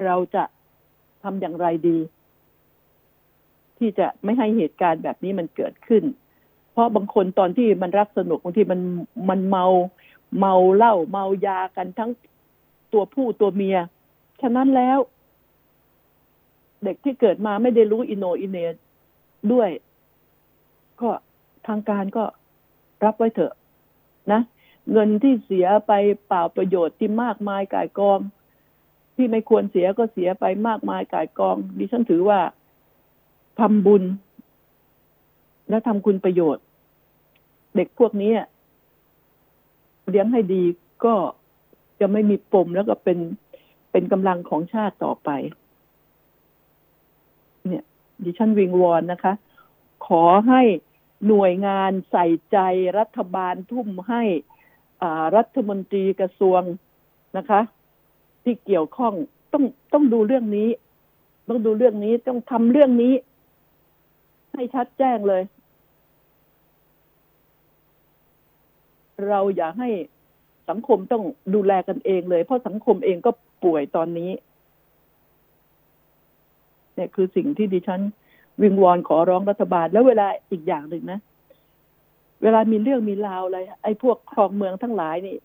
[0.05, 0.45] เราจะ
[1.23, 1.99] ทำอย่างไรดี
[3.83, 6.05] ที่จะไม่ให้เหตุการณ์แบบนี้มันเกิดขึ้น
[6.73, 8.81] เพราะบางคนตอนที่มันรักสนุกบางทีมัน
[9.31, 9.67] มันเมา
[10.39, 12.11] เมาเหล้าเมายากันทั้ง
[12.93, 13.79] ตัวผู้ตัวเมีย
[14.41, 14.99] ฉะนั้นแล้ว
[16.85, 18.59] เด็กที่เกิดมาไม่ได้รู้อินโนอินเน
[19.53, 19.71] ด้วย
[21.01, 21.11] ก็
[21.67, 22.25] ทางการก็
[23.05, 23.55] รับไว้เถอะ
[24.33, 24.41] นะ
[24.93, 25.93] เงินที่เสียไป
[26.27, 28.21] เปล่าประโยชน์ที่มากมายกายกอง
[29.17, 32.41] ที่ไม่ควรเสียก็เสียไปมากมายกายกอง ดิฉันถือว่า
[33.61, 34.03] ทำบุญ
[35.69, 36.65] และทำคุณประโยชน์
[37.77, 38.33] เด็กพวกนี้
[40.09, 40.63] เลี้ยงให้ดี
[41.05, 41.15] ก็
[42.01, 43.19] จะไม่มีปมแล้วก็เป็น
[43.91, 45.31] เป็นกำลังของชาติต่อไป
[47.67, 47.85] เนี่ย
[48.25, 49.35] ดิฉันวิงวอนนะคะ
[50.07, 50.63] ขอให้
[51.27, 52.59] หน่วยงานใส่ใจ
[52.99, 54.23] รัฐบาลทุ่มให้
[55.37, 56.63] รัฐมนตรีกระทรวง
[57.37, 57.61] นะคะ
[58.43, 59.15] ที่เกี่ยวข้อง
[59.53, 60.69] ต้องต้องดูเรื่องนี้
[61.49, 63.15] ต้องดูเรื่องนี้ต้องทำเรื่องนี้
[64.55, 65.43] ให้ชัดแจ้งเลย
[69.29, 69.91] เราอยากให้
[70.71, 71.23] สังคมต้อง
[71.55, 73.31] ดูแลกันเองเลย เพราะสังคมเองก็
[73.65, 74.31] ป่วยตอนนี้
[76.95, 78.01] เนี่ยคือสิ่งที่ดิฉัน
[78.63, 81.21] วิงวอนขอร้องรัฐบาล แล้วเวลาอีกอย่างหนึ่งนะ
[82.43, 85.37] เวลามีเรื่องมีราวอะไร ไอ้พวกคลองเมืองทั้งหลายนี่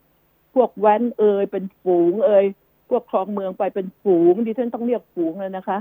[0.55, 2.45] พวกแว้นเอ่ยเป็นฝูง เอ่ย
[2.89, 5.77] พวกคลองเมืองไปเป็นฝูงดิฉันต้องเรียกฝูงเลยนะคะ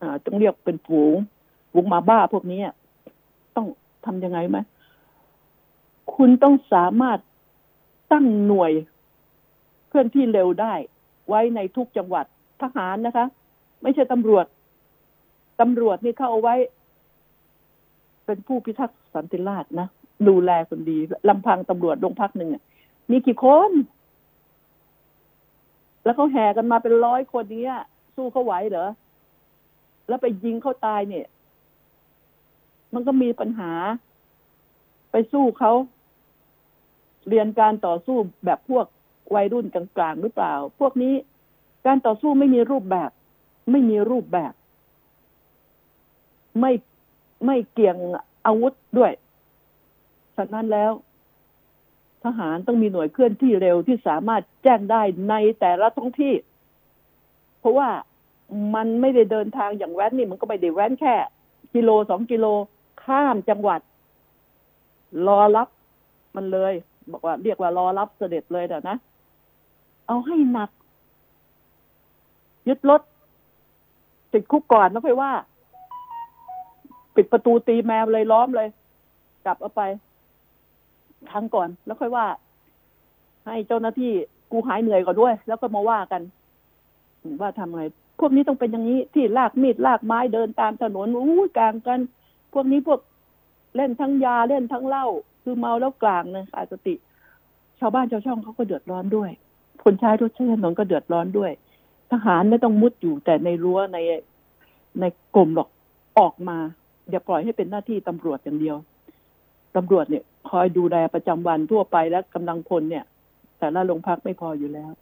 [0.00, 1.16] อ่า ต้องเรียกเป็นฝูง
[1.72, 2.60] ฝูงมาบ้าพวกนี้
[3.56, 3.66] ต้อง
[4.06, 4.58] ทำยังไงไหม
[6.14, 7.18] คุณต้องสามารถ
[8.12, 8.72] ตั้งหน่วย
[9.88, 10.74] เคลื่อนที่เร็วได้
[11.28, 12.24] ไว้ในทุกจังหวัด
[12.62, 13.26] ทหารนะคะ
[13.82, 14.46] ไม่ใช่ตำรวจ
[15.60, 16.54] ตำรวจนี่เข้าเอาไว้
[18.26, 19.88] เป็นผู้พิทักษ์สันติราษฎร์นะ
[20.28, 20.98] ดูแลคนดี
[21.28, 22.50] ลำพังตำรวจโรงพักหนึ่ง
[23.10, 23.70] มีกี่คน
[26.04, 27.64] แล้วเขาแห่กันมาเป็นร้อยคนนี้
[28.16, 28.88] สู้เขาไหวเหรอ
[30.08, 31.26] แล้วไปยิงเขาตายเนี่ย
[32.94, 33.72] มันก็มีปัญหา
[35.10, 35.72] ไปสู้เขา
[37.28, 38.86] เรียนการต่อสู้แบบพวก
[39.34, 41.14] วัยรุ่นกลางๆหรือเปล่า พวกนี้
[41.86, 43.10] การต่อสู้ไม่มีรูปแบบ
[43.70, 44.52] ไม่มีรูปแบบ
[46.60, 46.72] ไม่
[47.46, 47.96] ไม่เกี่ยง
[48.46, 49.12] อาวุธด้วย
[50.36, 50.92] ฉะนั้นแล้ว
[52.24, 56.34] ทหารต้องมีหน่วยเคลื่อนที่เร็วที่สามารถแจ้งได้ในแต่ละท้องที่
[57.60, 57.88] เพราะว่า
[58.74, 61.14] มันไม่ได้เดินทางอย่างแว้นนี่มันก็ไม่ได้แว้นแค่
[61.74, 62.46] กิโลสองกิโล
[63.06, 63.80] ข้ามจังหวัด
[65.26, 65.68] รอรับ
[66.36, 66.72] มันเลย
[67.12, 68.96] บอกว่า เรียกว่ารอรับเสด็จเลยแต่นะ
[70.06, 70.70] เอาให้หนัก
[72.68, 73.02] ยึดรถ
[74.32, 75.32] ติดคุกก่อนแล้วค่อยว่า
[77.16, 78.68] ปิดประตูตีแมวเลยล้อมเลย
[79.44, 79.82] กลับเอาไป
[81.30, 82.26] ทางก่อน แล้วค่อยว่า
[83.46, 84.12] ให้เจ้าหน้าที่
[84.52, 86.22] กูหายเหนื่อยก่อนด้วย แล้วก็มาว่ากัน
[87.40, 87.82] ว่าทำไง
[88.20, 92.00] พวกนี้ต้องเป็นอย่างนี้ที่ลากมีดลากไม้เดินตามถนนอู้กลางกัน
[92.58, 93.00] พวกนี้พวก
[93.76, 95.06] เล่นทั้งยาเล่นทั้งเหล้า
[95.42, 96.94] คือเมาแล้วกลางนะขาดสติ
[97.78, 99.30] ชาวบ้านชาวช่องเขาก็เดือดร้อนด้วย
[99.84, 101.50] คนใช้รถใช้ถนนก็เดือดร้อนด้วย
[102.10, 103.98] ทหารไม่ต้องมุดอยู่แต่ในรั้วใน
[105.00, 105.68] ในกรมหรอก
[106.18, 106.58] ออกมา
[107.10, 108.76] อย่าปล่อยให้เป็นหน้าที่ตำรวจอย่างเดียว
[109.76, 113.04] ตำรวจเนี่ย คอยดูแลประจำวันทั่วไปและกำลังพลเนี่ย
[113.58, 114.92] แต่ละโรงพักไม่พออยู่แล้ว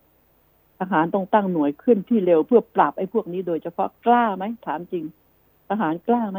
[0.79, 5.05] ทหารต้องตั้งหน่วยขึ้นที่เร็วเพื่อปราบไอ้พวกนี้โดยเฉพาะกล้าไหมถามจริง
[5.69, 6.39] ทหารกล้าไหม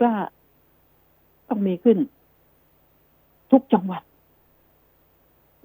[0.00, 0.14] กล้า
[1.48, 1.98] ต้องมีขึ้น
[3.50, 4.02] ทุกจังหวัด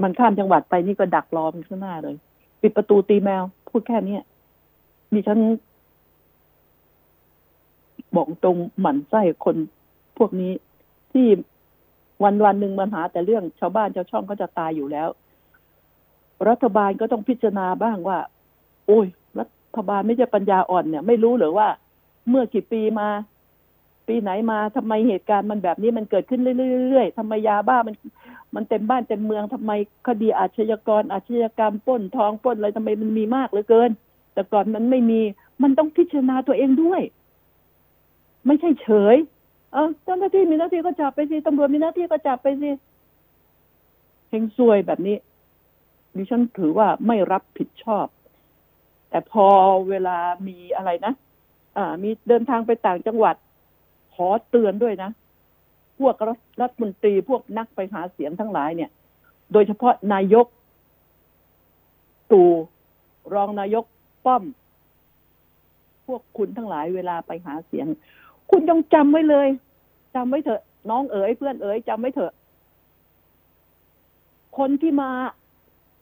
[0.03, 2.15] มันข้ามจังหวัดไปนี่ก็ดักรอมข้างหน้าเลย
[2.61, 4.17] ปิดประตูตีแมว พูดแค่นี้
[5.13, 5.39] ดิฉัน
[8.15, 9.55] บอกตรงหมั่นไส้คน
[10.17, 10.51] พวกนี้
[11.11, 11.27] ที่
[12.23, 15.09] วันวันหนึ่งมันหา แต่เรื่องชาวบ้านชาวช่องก็จะตายอยู่แล้ว
[16.49, 18.19] รัฐบาลก็ต้องพิจารณาบ้างว่า
[18.87, 19.05] โอ้ย
[19.39, 19.45] รั
[19.77, 21.67] ฐบาลไม่ใช่ปัญญาอ่อนเนี่ย ไม่รู้หรือว่า
[22.29, 23.07] เมื่อกี่ปีมา
[24.07, 27.95] ปีไหนมาทำไมเหตุการณ์มันแบบนี้มันเกิดขึ้นเรื่อยๆทำไมยาบ้ามัน
[28.55, 29.71] มันเต็มบ้านเต็มเมืองทำไม
[30.07, 33.89] คดีอาชญากรอาชญากรรมป้นทองป้นอะไรทำไมมันมีมากเหลือเกิน
[34.33, 35.21] แต่ก่อนมันไม่มี
[35.63, 37.01] มันต้องพิจารณาตัวเองด้วย
[38.47, 39.15] ไม่ใช่เฉย
[39.73, 42.71] เออเจ้าหน้าที่มีหน้าที่ก็จับไปสิตำรวจมีหน้าที่ก็จับไปสิ
[44.29, 45.17] เฮงซวยแบบนี้
[46.15, 48.07] ดิฉันถือว่าไม่รับผิดชอบ
[49.09, 49.47] แต่พอ
[49.89, 51.13] เวลามีอะไรนะ
[51.77, 53.35] อ่า มีเดินทางไปต่างจังหวัด
[54.13, 55.09] ขอเตือนด้วยนะ
[55.99, 56.15] พวก
[56.61, 58.89] รัฐมนตรีพวกนักไปหาเสียงทั้งหลายเนี่ย
[59.53, 60.45] โดยเฉพาะนายก
[62.31, 62.49] ตู่
[63.33, 63.85] รองนายก
[64.25, 64.43] ป้อม
[66.07, 67.87] พวกคุณทั้งหลายเวลาไปหาเสียง
[68.51, 69.47] คุณต้องจำไว้เลย
[70.15, 72.33] จำไว้เถอะ น้องเอ๋ยเพื่อนเอ๋ยจำไว้เถอะ
[74.57, 75.09] คนที่มา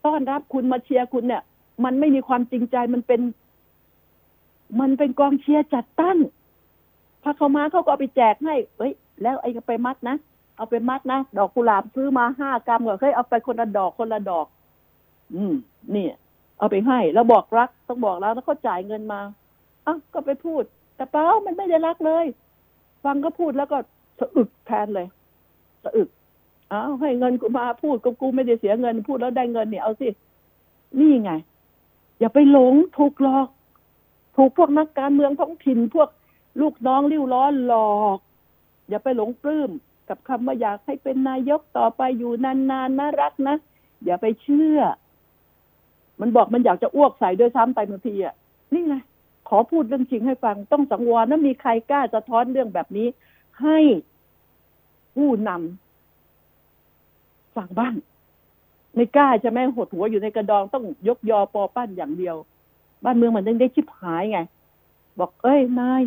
[0.05, 1.43] ต้อนรับคุณมาเชียร์คุณเนี่ย
[1.83, 3.21] มันไม่มีความจริงใจมันเป็น
[4.79, 6.17] มันเป็นกองเชียร์จัดตั้ง
[7.23, 10.15] ถ้าเขามาเขาก็เอาไปแจกให้เอ้ย แล้วไอ้ก็ไปมัดนะ
[10.57, 14.45] เอาไปมัดนะ ดอกกุหลาบซื้อมาห้ากรัมก็เฮ้ยเอาไปคนละดอกคนละดอก
[15.35, 15.53] อืม
[15.95, 16.05] นี่
[16.59, 19.19] เอาไปให้ แล้วบอกรักต้องบอกแล้วแล้วเขาจ่ายเงินมา
[19.85, 20.63] อะก็ไปพูด
[20.95, 22.25] แต่เปล่ามันไม่ได้รักเลย
[23.03, 23.77] ฟังก็พูดแล้วก็
[24.19, 25.07] สะอึกแทนเลย
[25.83, 26.09] สะอึก
[26.71, 30.07] อ้าวให้เงินกูมาพูดก็กูไม่ได้เสียเงินพูดแล้วได้เงินเนี่ยเอาสิ
[30.99, 31.31] นี่ไง
[32.19, 33.47] อย่าไปหลงถูกหลอก
[34.37, 36.09] ถูกพวกนักการเมืองท้องถิ่นพวก
[36.59, 38.17] ลูกน้องริ้วล้อหลอก
[38.89, 39.71] อย่าไปหลงปลื้ม
[40.09, 43.55] กับคำว่าอยากให้เป็นนายกต่อไปอยู่นานๆนน่ารักนะ
[44.05, 44.79] อย่าไปเชื่อ
[46.21, 48.35] มันบอกมันอยากจะอ้วกใส่ด้วยซ้ำไปบางทีอะ
[48.73, 48.95] นี่ไง
[49.49, 53.07] ขอพูดเรื่องจริงให้ฟัง ต้องสังวรนะมีใครกล้าจะท้อนเรื่องแบบนี้
[53.61, 53.79] ให้
[55.15, 57.93] ผู้นำสั่งบ้าง
[58.95, 62.35] ไม่กล้าจะแม่หดหัวอยู่ในกระดองต้องยกยอปอปั้นอย่างเดียว
[63.03, 64.39] บ้านเมืองมันยังได้ชิบหายไง
[65.19, 66.01] บอกเอ้ยนาย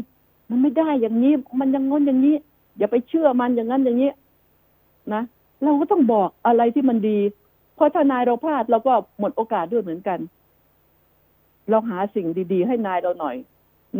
[0.50, 2.36] มันไม่ได้อย่างนี้ มันยังงนอย่างนี้
[2.78, 4.10] อย่าไปเชื่อมันอย่างนั้นอย่างนี้
[5.14, 5.22] นะ
[5.62, 7.18] เราก็ต้องบอกอะไรที่มันดี
[7.74, 10.18] เพราะถ้านายเราพลาดเราก็หมดโอกาสด้วยเหมือนกัน
[11.70, 13.36] เราหาสิ่งดี ๆ ให้นายเราหน่อย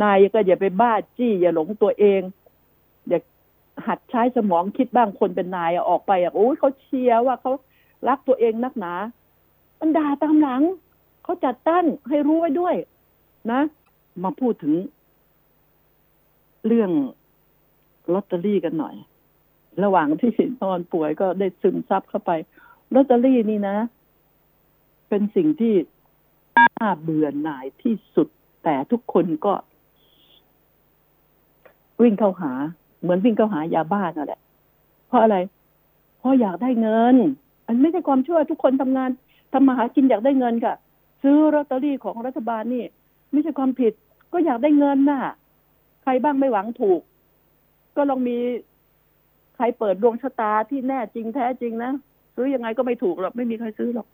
[0.02, 2.20] นายก็อย่าไปบ้าจี้ อย่าหลงตัวเอง
[3.09, 3.18] อย่า
[3.87, 7.52] หัดใช้สมองคิดบ้างคนเป็นนายออกไปอะโอ้ยเขาเชียร์ว่าเขา
[8.09, 8.94] รักตัวเองนักหนา
[9.80, 10.62] มันด่าตามหลัง
[11.24, 12.74] เขาจัดตั้นให้รู้ไว้ด้วย
[13.50, 13.61] นะ
[14.24, 14.74] มาพูดถึง
[16.66, 16.90] เรื่อง
[18.12, 18.94] ลอตเตอรี่กันหน่อย
[19.85, 22.31] ระหว่างที่นอนป่วยก็ได้ซึมซับเข้าไป
[22.94, 23.77] ลอตเตอรี่นี่นะ
[25.09, 25.74] เป็นสิ่งที่
[26.57, 28.29] น่าเบื่อหน่ายที่สุด
[28.64, 29.55] แต่ทุกคนก็
[32.03, 32.53] วิ่งเข้าหา
[33.00, 34.40] เหมือนวิ่งเข้าหายาบ้านนั่นแหละ
[35.09, 35.37] เพราะอะไร
[36.18, 37.16] เพราะอยากได้เงิน
[37.66, 39.11] อันไม่ใช่ความชั่วทุกคนทำงาน
[39.53, 40.74] ทำมาหากินอยากได้เงินค่ะ
[41.22, 42.85] ซื้อลอตเตอรี่ของรัฐบาลนี่
[43.33, 43.92] ไม่ใช่ความผิด
[44.33, 45.22] ก็อยากได้เงินน่ะ
[46.05, 47.01] ใครบ้างไม่หวังถูก
[47.97, 48.38] ก็ลองมี
[49.57, 51.93] ใครเปิดดวงชะตาที่แน่จริงแท้จริงนะ
[52.35, 54.07] ซื้อยังไงก็ไม่ถูกหรอกไม่มีใครซื้อหรอก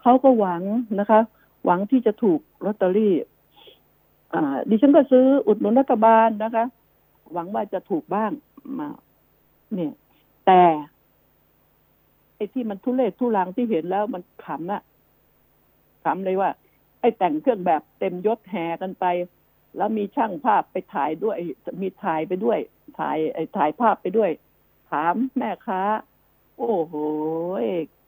[0.00, 0.62] เขาก็หวัง
[1.00, 1.20] นะคะ
[1.64, 3.14] หวังที่จะถูกลอตเตอรี่
[4.34, 6.64] อ่า ดิฉันก็ซื้ออุดหนุนรัฐบาลนะคะ
[7.32, 8.30] หวังว่าจะถูกบ้าง
[8.78, 8.88] มา
[9.74, 9.92] เนี่ย
[10.46, 10.62] แต่
[12.36, 14.82] ไอ้ที่มันทุเรศทุลังที่เห็นแล้วมันขำอะ
[16.04, 16.50] ขำเลยว่า
[17.00, 19.04] ไอ้แต่งเครื่องแบบเต็มยศแห่กันไป
[19.76, 21.36] แล้วมีช่างภาพไปถ่ายด้วย
[21.82, 22.58] มีถ่ายไปด้วย
[22.98, 23.18] ถ่าย
[23.56, 24.30] ถ่ายภาพไปด้วย
[24.90, 25.82] ถามแม่ค้า
[26.58, 26.94] โอ้โห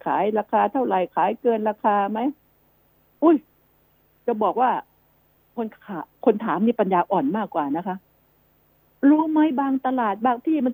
[0.06, 2.20] ขายราคาเท่าไหร่ขายเกินราคาไหม
[3.22, 3.36] อุ้ย
[4.26, 4.70] จะบอกว่า
[5.56, 7.96] คนขาคนถามนี่ปัญญาอ่อนมากกว่านะคะ
[9.08, 10.72] รู้ไหมบางตลาดบางที่มัน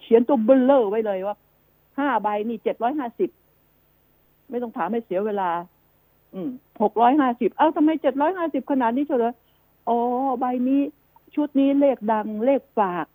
[0.00, 1.36] เขียนตัวเบลเลอร์ไว้เลยว่า
[1.98, 3.30] ห้าใบนี่เจ็ดร้อยห้าสิบ
[4.50, 5.50] ไม่ต้องถามให้เสียเวลา
[6.34, 6.48] อืม
[6.82, 9.34] หกร้อยห้าสิบเอ้าทำไมเจ็ดร้อยห้าสิบขนาดนี้เฉยเลย
[9.88, 9.98] อ๋อ
[10.40, 10.80] ใบนี้
[11.34, 13.06] ชุดนี้เลขดังเลขฝาก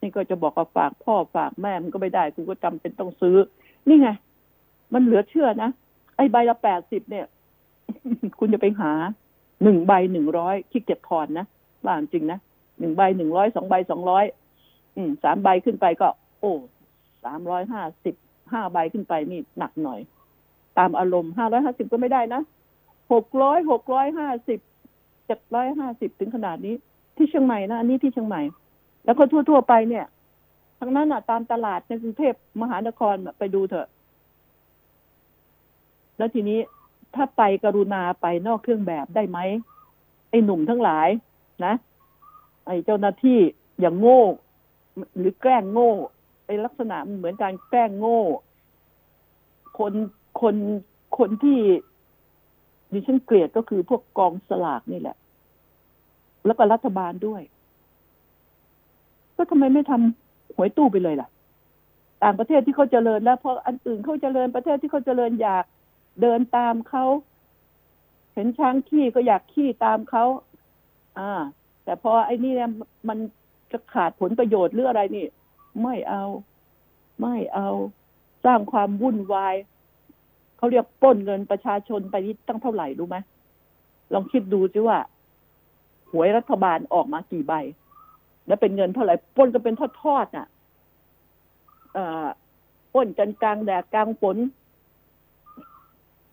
[0.00, 3.36] นี่ก็จะบอกว่าฝากพ่อฝากแม่มันก็ไม่ได้คุณก็จำเป็นต้องซื้อ
[3.88, 4.08] นี่ไง
[4.94, 5.70] มันเหลือเชื่อนะ
[6.16, 7.26] ไอ้ใบละแปดสิบเนี่ย
[8.38, 8.92] คุณจะไปหา
[9.62, 11.46] หนึ่งใบหนึ่งร้อยที่เก็บพรนะ
[11.84, 12.38] ว่าจริงนะ
[12.80, 14.24] หนึ่งใบหนึ่งร้อยสองใบสองร้อย
[14.96, 16.08] อืมสามใบขึ้นไปก็
[16.40, 16.52] โอ้
[17.24, 18.14] สามร้อยห้าสิบ
[18.52, 20.00] ห้าใบขึ้นไปนี่หนักหน่อย
[20.78, 22.42] ตามอารมณ์ห้าร้อยห้าสิบก็ไม่ได้นะ
[23.12, 24.58] หกร้อยหกร้อยห้าสิบ
[25.32, 26.74] จ็ดร้อยห้าสิบถึงขนาดนี้
[27.16, 28.42] ที่เชียงใหม่นะอันนี้ที่เชียงใหม่
[29.04, 30.06] แล้วก็ทั่ว ๆ ไปเนี่ย
[30.80, 33.88] ทั้งนั้นอะ ตามตลาดในกรุงเทพมหานครไปดูเถอะ
[36.16, 36.60] แล้วทีนี้
[37.14, 39.38] ถ้าไปกรุณาไปนอกเครื่องแบบได้ไหม
[40.30, 41.08] ไอ้หนุ่มทั้งหลาย
[41.64, 41.74] นะ
[42.66, 43.38] ไอ้เจ้าหน้าที่
[43.80, 44.22] อย่างโง่
[45.18, 45.90] หรือแกล้งโง่
[46.46, 48.20] ไอ้ลักษณะมันเหมือนการแกล้งโง่
[49.78, 49.92] คน
[50.40, 50.56] คน
[51.18, 51.58] คนที่
[52.92, 55.16] ดิฉันเกลียดก็คือพวกกองสลากนี่แหละ
[56.46, 57.42] แล้วก็รัฐบาลด้วย
[59.36, 61.28] ก็ทำไมไม่ทำหวยตู้ไปเลยล่ะ
[62.22, 65.64] ต่างประเทศที่เขาเจริญแล้วพออันอื่นเขาเจริญประเทศที่เขาเจริญอยาก
[66.20, 67.04] เดินตามเขา
[68.34, 70.24] เห็นช้างขี้ก็อยากขี้ตามเขา
[71.18, 71.32] อ่า
[71.84, 72.70] แต่พอไอ้นี่เนี่ย
[73.08, 73.18] มัน
[73.72, 75.26] จะขาดผลประโยชน์หรืออะไรนี่
[75.82, 76.24] ไม่เอา
[77.22, 77.68] ไม่เอา
[78.44, 79.54] สร้างความวุ่นวาย
[80.56, 83.16] เขาเรียกปล้นเงินประชาชนไปนี่ตั้งเท่าไหร่รู้ไหม
[84.12, 84.98] ลองคิดดูสิว่า
[86.12, 87.52] หวยรัฐบาลออกมากี่ใบ
[88.46, 90.46] แล้วเป็นเงินเท่าไหร่ป้นกันเป็นทอดๆน่ะ
[91.94, 92.26] เอ่อ
[92.94, 94.36] ปล้นกันกลางแดดกลางฝน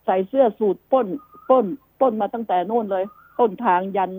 [0.06, 1.08] ใส่เสื้อสูทป้น
[1.50, 1.66] ป้น
[2.00, 3.04] ป้นมาตั้งแต่โน่นเลย
[3.40, 4.12] ต้นทางยัน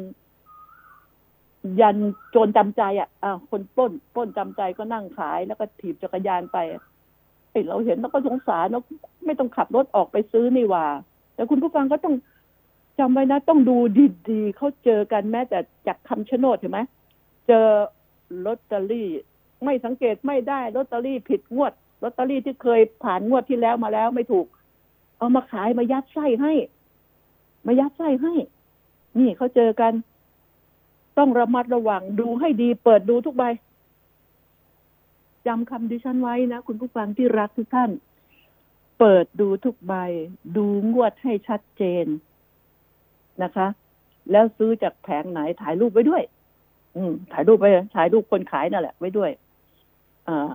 [1.81, 1.97] ยัน
[2.31, 6.59] โจรจำใจอะอ่าคนป้นป้นจำใจก็นั่งขายแล้วก็ถีบจักรยานไป
[7.69, 8.83] เราเห็นแล้วก็สงสารแล้ว
[9.27, 10.85] ไม่ต้องขับรถออกไปซื้อนี่ว่า
[11.35, 12.15] แต่คุณผู้ฟังก็ต้อง
[13.01, 13.77] จำไว้นะต้องดู
[14.31, 16.81] ดีๆเขาเจอกันแม้แต่จากคำชะโนดเห็นไหม
[17.49, 17.67] เจอ
[18.45, 19.09] ลอตเตอรี่
[19.65, 24.47] ไม่สังเกตไม่ได้ลอตเตอรี่ผิดงวดลอตเตอรี่ที่เคยผ่านงวดที่แล้วมาแล้วไม่ถูก
[25.19, 26.53] เอามาขายมายัดไส้ให้
[27.67, 28.35] มายัดไส้ให้
[29.19, 29.93] นี่เขาเจอกัน
[31.19, 33.45] ต้องระมัดระวังดูให้ดี เปิดดูทุกใบ
[35.47, 37.91] จำคำดิฉันไว้นะ คุณผู้ฟังที่รักทุกท่าน
[38.99, 39.95] เปิดดูทุกใบ
[40.57, 42.07] ดูงวดให้ชัดเจน
[43.43, 43.67] นะคะ
[44.31, 46.23] แล้วซื้อจากแผงไหนถ่ายรูปไว้ด้วย
[46.97, 49.31] อืม ถ่ายรูปไปถ่ายรูปคนขายนั่นแหละไว้ด้วย
[50.29, 50.49] อ่า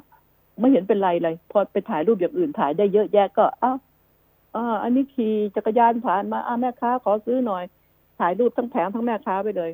[0.59, 3.77] ไม่เห็นเป็นไรเลยพอไปถ่ายรูปอย่างอื่นถ่ายได้เยอะแยะก็อ้าว
[4.55, 7.63] อ่าอันนี้ขี่จักรยานผ่านมาอ้าแม่ค้าขอซื้อหน่อย
[8.19, 9.71] ถ่ายรูปทั้งแผงทั้งแม่ค้าไปเลย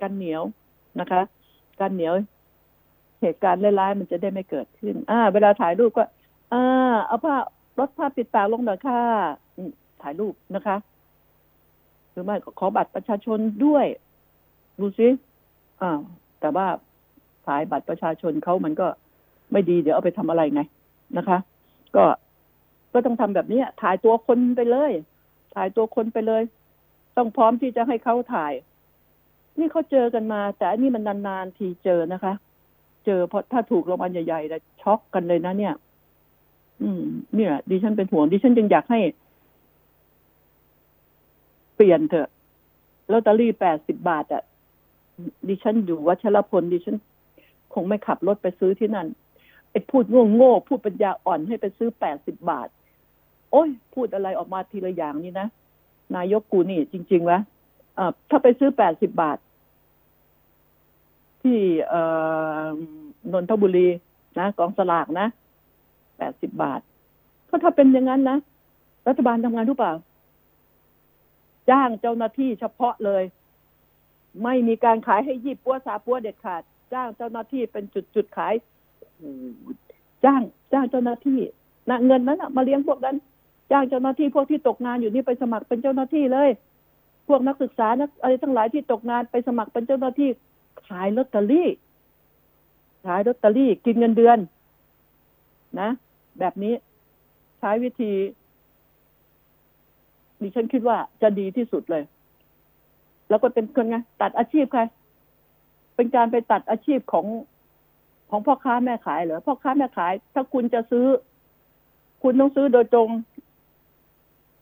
[0.00, 0.42] กันเหนียว
[1.00, 1.22] นะคะ
[1.80, 2.14] กันเหนียว
[3.20, 6.04] เหตุการณ์ร้ายๆมันจะได้ไม่เกิดขึ้น อ่า เวลาถ่ายรูปก็
[6.52, 7.34] อ่า เอาผ้า
[7.78, 9.00] รถผ้าปิดปากลงหน่อยค่ะ
[10.02, 10.76] ถ่ายรูปนะคะ
[12.12, 13.86] หรือไม่ก็ขอบัตรประชาชนด้วย
[14.80, 15.08] ดูสิ
[15.82, 15.98] อ่า
[16.40, 16.66] แต่ว่า
[17.46, 18.86] ถ่ายบัตรประชาชนเขามันก็
[19.52, 20.62] ไม่ดีเดี๋ยวเอาไปทำอะไรไง
[21.18, 21.38] นะคะ
[21.96, 22.04] ก็
[22.92, 24.92] ก็ต้องทำแบบนี้ถ่ายตัวคนไปเลย
[25.54, 26.42] ถ่ายตัวคนไปเลย
[27.16, 28.52] ต้องพร้อมที่จะให้เขาถ่าย
[29.58, 32.32] นี่เขาเจอกันมา แต่อันนี้มันนานๆทีเจอนะคะ
[33.06, 35.74] เจอเพราะถ้าถูกรางวัลใหญ่ๆแล้วช็อกกันเลยนะเนี่ย
[36.82, 37.02] อืม
[37.36, 39.00] เนี่ยดิฉันเป็นห่วงดิฉันจึงอยากให้
[41.80, 42.28] ปลี่ยนเถอะ
[43.12, 44.42] ลอตเตอรี่แปดสิบบาทอะ่ะ
[45.48, 46.96] ดิฉันอยู่วัชรพลดิฉัน
[47.74, 49.06] คงไม่ขับรถไปซื้อที่นั่น
[49.70, 52.68] ไอ้พูดง่โง่พูดปัญญาอ่อนให้ไปซื้อแปดสิบบาท
[53.50, 55.48] โอ้ย พูดอะไรออกมาทีละอย่างนี่นะ
[56.16, 57.38] นายกกูนี่ จริงๆวะ
[57.98, 59.38] อ่าถ้าไปซื้อแปดสิบบาท
[61.42, 61.58] ที่
[63.32, 63.88] นนทบุรี
[64.38, 65.26] นะกองสลากนะ
[66.18, 66.80] แปดสิบบาท
[67.48, 68.38] ก็ถ้าเป็นอย่างนั้นนะ
[69.08, 69.92] รัฐบาลทำงานทุกเปล่า
[71.70, 73.22] จ้างเจ้าหน้าที่เฉพาะเลย
[74.44, 78.54] ไม่มีการขายให้ยีบปัวสาปัวเด็ดขาด จ้างเจ้าหน้าที่เป็นจุดจุดขาย
[80.24, 80.40] จ้าง
[80.72, 81.40] จ้างเจ้าหน้าที่
[81.88, 83.16] นะเงินนั้นนะมาเลี้ยงพวกนั้น
[83.72, 86.48] จ้างเจ้าหน้าที่พวกที่ตกงานอยู่นี่ไปสมัครเป็นเจ้าหน้าที่เลย
[87.28, 90.30] พวกนักศึกษานักอะไรทั้งหลายที่ตกงานไปสมัครเป็นเจ้าหน้าที่
[90.88, 91.68] ขายลอตเตอรี่
[93.06, 94.38] ขายลอตเตอรี่กินเงินเดือน
[95.80, 95.90] นะ
[96.38, 96.74] แบบนี้
[97.58, 98.12] ใช้วิธี
[100.42, 102.02] ดิฉันคิดว่าจะดีที่สุดเลย
[103.28, 104.82] แล้วก็เป็นคนไงตัดอาชีพใคร
[105.96, 107.26] เป็นการไปตัดอาชีพของ
[108.30, 111.06] ของพ่อค้าแม่ขายเหรอพ่อค้าแม่ขาย ถ้าคุณจะซื้อ
[112.22, 113.08] คุณต้องซื้อโดยตรง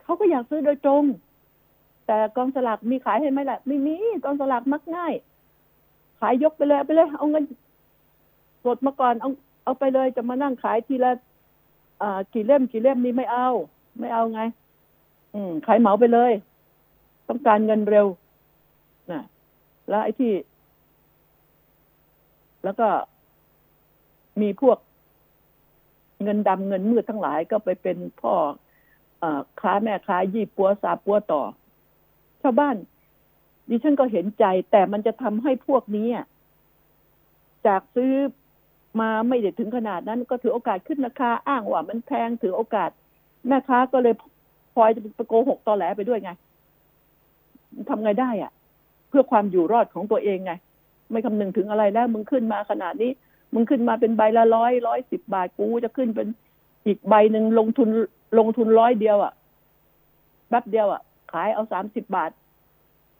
[0.02, 1.02] เขาก็อยากซื้อโดยตรง
[2.06, 5.14] แต่กองสลากมีขายให้ไหมล่ะไม่มีกองสลากมักง่าย
[6.20, 7.44] ขายยกไปเลยไปเลย เอาเงิน
[8.64, 9.30] สดมาก่อนเอา
[9.64, 11.10] เอาไปเลยจะมานั่งขายทีละ
[12.02, 13.48] อ่ากี่เล่มกี่เล่มนี้ไม่เอา
[13.98, 14.40] ไม่เอาไง
[15.34, 16.32] อืมขายเหมาไปเลย
[17.28, 18.06] ต้องการเงินเร็ว
[19.10, 19.22] นะ
[19.88, 20.32] แล้วไอ้ที่
[22.64, 22.88] แล้วก็
[24.40, 24.78] มีพวก
[26.22, 28.34] เงินดำเงินมืดทั้งหลายก็ไปเป็นพ่อ
[29.22, 29.24] อ
[29.60, 31.42] ค้าแม่ค้ายี่ปัวซาปัวต่อ
[32.42, 32.76] ชาวบ้าน
[33.68, 36.08] ดิฉันก็เห็นใจ แต่มันจะทำให้พวกนี้
[37.66, 38.12] จากซื้อ
[39.00, 42.90] มาไม่ได้ถึงขนาดนั้น ก็ถือโอกาสขึ้นราคาอ้างว่ามันแพงถือโอกาส
[43.46, 44.14] แม่ค้าก็เลย
[44.74, 46.30] พลอยจะไปโกหกตอแหลไปด้วยไง
[47.88, 48.52] ทำไงได้อะ
[49.08, 50.52] เพื่อความอยู่รอดของตัวเองไง
[51.10, 53.10] ไม่คำนึงถึงอะไรแล้ว มึงขึ้นมาขนาดนี้
[53.54, 56.28] มึงขึ้นมาเป็นใบละร้อยร้อยสิบบาทกูจะขึ้นเป็น
[56.86, 57.88] อีกใบหนึ่งลงทุน
[58.38, 59.32] ลงทุนร้อยเดียวอะ
[60.48, 61.02] แป๊บเดียวอะ
[61.32, 62.30] ขายเอาสามสิบบาท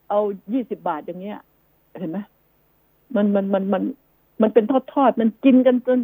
[0.08, 0.20] เอา
[0.52, 1.38] ยี่สิบบาทอย่างเงี้ย
[1.98, 2.18] เห็นไหม
[3.16, 3.82] มันมันมันมัน
[4.42, 5.98] มันเป็นทอดทอดมันกินกันจน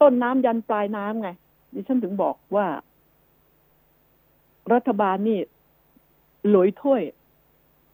[0.00, 1.30] ต้นน้ำยันปลายน้ำไง
[1.74, 2.66] ดิฉันถึงบอกว่า
[4.72, 5.38] รัฐบาลนี่
[6.50, 7.02] หลอยถ้วย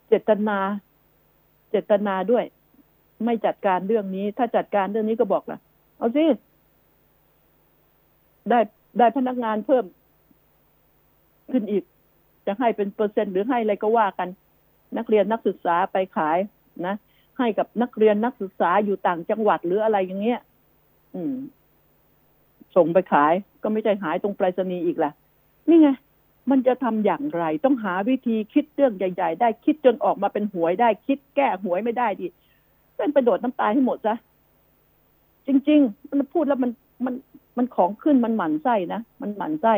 [0.09, 0.59] เจตนา
[1.71, 2.45] เจตนาด้วย
[3.25, 5.59] ไม่จัดการเรื่องนี้ ถ้าจัดการเรื่องนี้ก็บอกล่ะ
[5.99, 6.25] เอาสิ
[8.51, 8.59] ได้
[8.99, 9.85] ได้พนักงานเพิ่ม
[11.53, 11.85] ขึ้นอีก
[12.47, 14.29] จะให้เป็นเปอร์เซ็นต์หรือให้อะไรก็ว่ากัน
[14.99, 16.39] นักเรียนนักศึกษาไปขาย
[16.87, 16.95] นะ
[17.39, 20.41] ให้กับนักเรียนนักศึกษาอยู่ต่างจังหวัดหรืออะไรอย่างเงี้ย
[21.14, 21.35] อืม
[22.77, 25.12] ส่งไปขายก็ไม่ใช่หายตรงไปรษณีย์อีกแหละ
[25.68, 25.89] นี่ไง
[26.51, 32.26] มันจะทำอย่างไร ต้องหาวิธีคิดเรื่องใหญ่ ๆ ได้คิดจนออกมาเป็นหวยได้ คิดแก้หวยไม่ได้ดิ
[32.96, 34.14] เป็นไปโดดน้ำตายให้หมดซะ
[35.46, 36.70] จริง ๆ มันพูดแล้วมัน
[37.05, 37.14] มัน
[37.57, 39.74] มันของขึ้นมันหมั่นไส้นะมันหมั่นไส้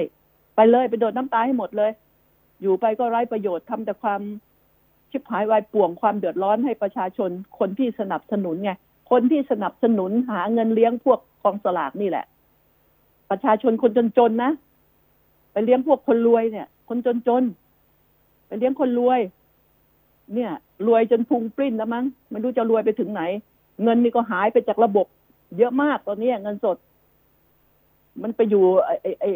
[0.56, 1.90] ไปเลยไปโดดน้ำตายให้หมดเลย
[2.62, 4.20] อยู่ไปก็ไร้ประโยชน์ทำแต่ความ
[5.10, 8.72] ชิบหายวายป่วงความเดือดร้อนให้ประชาชน คนที่สนับสนุนไง
[9.10, 12.24] คนที่สนับสนุนหาเงินเลี้ยงพวกกองสลากนี่แหละ
[13.30, 14.52] ประชาชนคนจนๆนะ
[15.52, 16.98] ไปเลี้ยงพวกคนรวยเนี่ย คน
[17.28, 19.20] จนๆไปเลี้ยงคนรวย
[20.34, 20.50] เนี่ย
[20.86, 23.22] รวยจนพุงปริ้นแล้วมั้งไม่รู้จะรวยไปถึงไหน
[23.82, 25.06] เงินนี่ก็หายไปจากระบบ
[25.58, 26.76] เยอะมากตอนนี้เงินสด
[28.22, 29.30] มันไปอยู่ไอ้ไอ้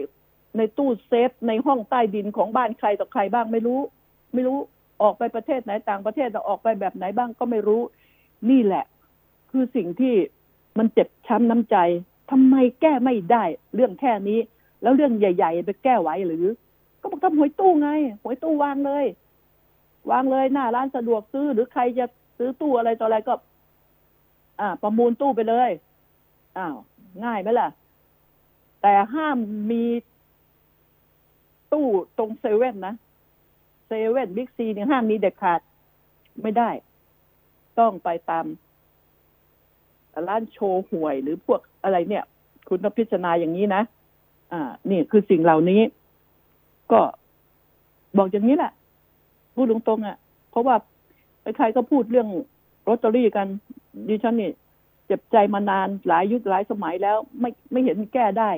[0.57, 3.81] ในตู้เซฟในห้องใต้ดินของบ้านใครต่อใครบ้างไม่รู้
[4.35, 4.59] ไม่รู้
[5.03, 7.83] ออกไปประเทศไหนต่างประเทศจะออกไปแบบไหนบ้างก็ไม่รู้
[8.51, 8.85] นี่แหละ
[9.51, 10.15] คือสิ่งที่
[10.79, 11.77] มันเจ็บช้ำน้ำใจ
[12.31, 13.45] ทำไมแก้ไม่ได้
[13.75, 14.39] เรื่องแค่นี้
[14.87, 16.45] แล้วเรื่องใหญ่ ๆ ไปแก้ไหวหรือ
[17.01, 17.89] ก็บอกทำหวยตู้ไง
[18.23, 19.05] หวยตู้วางเลย
[20.11, 22.05] วางเลยหน้าร้านสะดวกซื้อ หรือใครจะ
[22.39, 23.35] ซื้อตู้อะไรต่ออะไรก็
[24.61, 25.71] อ่า ประมูลตู้ไปเลย
[26.59, 26.77] อ้าว
[27.25, 27.69] ง่ายไหมล่ะ
[28.83, 29.39] แต่ห้าม
[29.71, 29.85] มี
[31.73, 31.87] ตู้
[32.19, 32.95] ตรงเซเว่นนะ
[33.87, 35.61] เซเว่นบิ๊กซีเนี่ยห้ามมีเด็ดขาด
[36.43, 36.71] ไม่ได้
[37.79, 38.47] ต้องไปตาม
[40.29, 42.25] ร้านโชว์หวยหรือพวกอะไรเนี่ย
[42.69, 43.83] คุณต้องพิจารณาอย่างนี้นะ
[44.53, 45.81] อ่า นี่คือสิ่งเหล่านี้
[46.93, 47.01] ก็
[48.19, 48.73] บอกอย่างนี้แหละ
[49.55, 50.17] พูดตรงๆอะ
[50.51, 50.77] เพราะว่า
[51.57, 52.29] ใครก็พูดเรื่อง
[52.87, 53.47] ลอตเตอรี่กัน
[54.09, 54.51] ดิฉันนี่
[55.07, 58.51] เจ็บใจมานานหลายยุคหลายสมัยแล้ว ไม่ไม่เห็นแก้ได้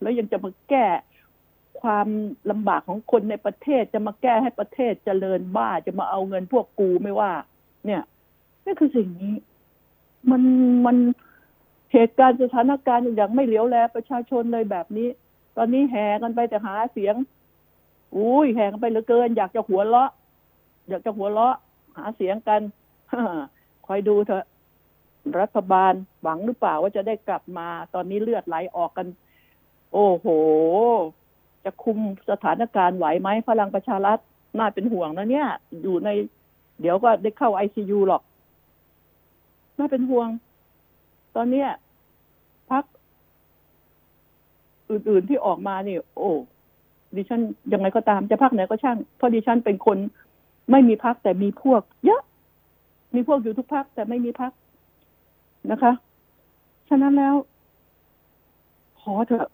[0.00, 0.86] แล้วยังจะมาแก้
[1.80, 2.08] ความ
[2.50, 7.32] ลำบากของคนในประเทศจะมาแก้ให้ประเทศเจริญบ้าจะมาเอาเงินพวกกูไม่ว่า
[7.86, 8.02] เนี่ย
[8.64, 9.34] นี่คือสิ่งนี้
[10.30, 10.42] มัน
[10.86, 10.96] มัน
[11.92, 15.08] เหตุการณ์สถานการณ์อย่างไม่เหลียวแลประชาชนเลยแบบนี้
[15.56, 17.14] ตอนนี้แห่กันไปแต่หาเสียง
[18.16, 20.10] อุ้ยแห่กันไปเหลือเกิน อยากจะหัวเราะ
[20.88, 21.56] อยากจะหัวเราะ
[21.96, 22.60] หาเสียงกัน
[23.86, 24.44] คอยดูเถอะ
[25.40, 29.06] รัฐบาลหวังหรือเปล่าว่าจะได้กลับมา ตอนนี้เลือดไหลออกกัน
[29.92, 30.26] โอ้โห
[31.64, 31.98] จะคุม
[32.30, 34.18] สถานการณ์ไหวไหมพลังประชารัฐ
[34.58, 35.48] น่าเป็นห่วงนะเนี่ย
[35.82, 36.08] อยู่ใน
[36.80, 38.22] เดี๋ยวก็ได้เข้าไอซียูหรอก
[39.78, 40.28] น่าเป็นห่วง
[41.36, 41.68] ตอนเนี้ย
[42.70, 42.84] พัก
[44.90, 46.30] อื่นๆที่ออกมานี่โอ้
[47.16, 47.40] ดิฉัน
[47.72, 49.98] ยังไงก็ตามจะพักไหนก็ช่าง เพราะดิฉันเป็นคน
[50.70, 52.22] ไม่มีพักแต่มีพวก เยอะ
[53.14, 54.52] มีพวกอยู่ทุกพักแต่ไม่มีพัก
[55.70, 55.92] นะคะ
[56.88, 57.34] ฉะนั้นแล้ว
[59.00, 59.48] ขอเถอะ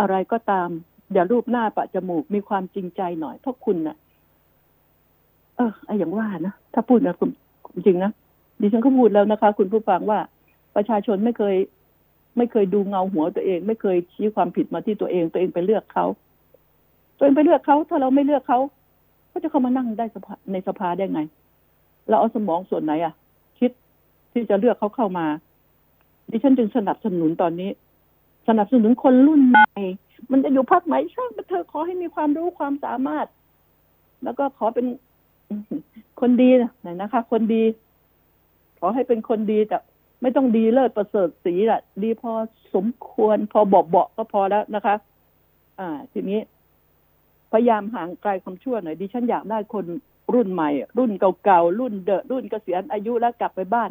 [0.00, 0.68] อะไรก็ตาม
[1.12, 3.96] อย่ารูปหน้าปะจมูกมีความจริงใจหน่อยเพราะคุณนะ่ะ
[5.56, 7.30] เออไออย่างว่านะถ้าพูดนะคุณ
[7.74, 8.12] จริงนะ
[8.62, 10.18] ดิฉันก็พูดแล้วนะคะ คุณผู้ฟังว่า
[10.76, 11.56] ประชาชนไม่เคย
[12.36, 16.06] ไม่เคยดูเงาหัวตัวเอง ไม่เคยชี้ความผิดมาที่ตัวเอง ตัวเองไปเลือกเขา
[17.16, 18.58] ตัวเองไปเลือกเขาถ้าเราไม่เลือกเขา
[19.28, 20.06] เขาจะเข้ามานั่งได้
[20.52, 21.20] ในสภาได้ไง
[22.08, 23.14] เราเอาสมองส่วนไหนอะ
[23.58, 23.70] คิด
[24.32, 25.26] ที่จะเลือกเขาเข้ามา
[26.30, 27.70] ดิฉันจึงสนับสนุนตอนนี้
[28.48, 29.68] สนับสนุนคนรุ่นใหม่
[30.30, 33.26] มันจะอยู่พักไหนช่างเธอขอให้มีความรู้ความสามารถ
[34.24, 34.86] แล้วก็ขอเป็น
[36.20, 36.48] คนดี
[36.84, 37.62] น่อยนะคะ คนดี
[38.84, 39.78] ขอให้เป็นคนดีแต่
[40.22, 42.32] ไม่ต้องดีเลิศประเสริฐสีละดีพอ
[42.74, 44.94] สมควร พอเบอกเบาก็พอแล้วนะคะ
[45.78, 46.40] อ่า ทีนี้
[47.52, 49.86] พยายามห่างไกลความชั่วหน่อยดิฉันอยากได้คน
[50.34, 51.10] รุ่นใหม่ รุ่น
[51.44, 53.90] เก่าๆรุ่นเดอะรุ่นเกษียณอายุแล้วกลับไปบ้าน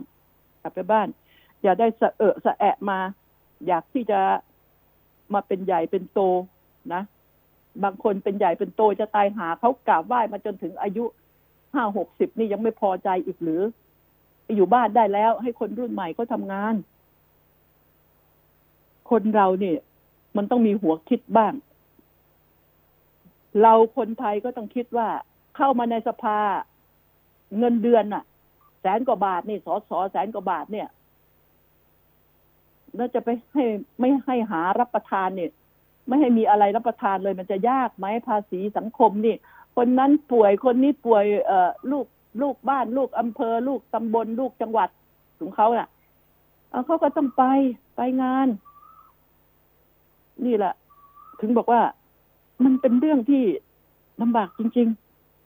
[0.61, 1.07] กลับไปบ้าน
[1.63, 2.99] อย่าได้สะเอะสะแอะมา
[3.67, 4.19] อยากที่จะ
[5.33, 6.19] มาเป็นใหญ่เป็นโต
[6.93, 7.01] นะ
[7.83, 11.03] บางคนเป็นใหญ่เป็นโตจะตายหาเขากราบไหว้มาจนถึงอายุ
[11.73, 13.61] ห้าหกสิบนี่ยังไม่พอใจอีกหรือ
[14.55, 16.75] อยู่บ้านได้แล้ว ให้คนรุ่นใหม่เขาทำงาน
[19.09, 19.77] คนเราเนี่ย
[20.37, 21.53] มันต้องมีหัวคิดบ้าง
[23.61, 25.07] เราคนไทยก็ต้องคิดว่า
[25.55, 26.39] เข้ามาในสภา
[27.57, 28.23] เงินเดือนน่ะ
[28.81, 30.87] แสนกว่าบาทนี่สอสอแสนกว่าบาทเนี่ย
[32.95, 33.65] แล้วจะไปให้
[33.99, 35.51] ไม่ให้หารับประทานเนี่ย
[36.07, 39.35] ไม่ให้มีอะไรรับประทานเลย มันจะยากไหมภาษีสังคมนี่
[39.75, 42.05] คนนั้นป่วยคนนี้ป่วยเอ่อลูก
[42.41, 44.89] ลูกบ้านลูกอำเภอ ลูกตำบลลูกจังหวัด
[45.39, 45.89] ของเขาน่ะ
[46.85, 47.43] เขาก็ต้องไป
[47.95, 48.47] ไปงาน
[50.45, 50.73] นี่แหละ
[51.39, 51.81] ถึงบอกว่า
[52.63, 53.43] มันเป็นเรื่องที่
[54.21, 54.87] ลำบากจริง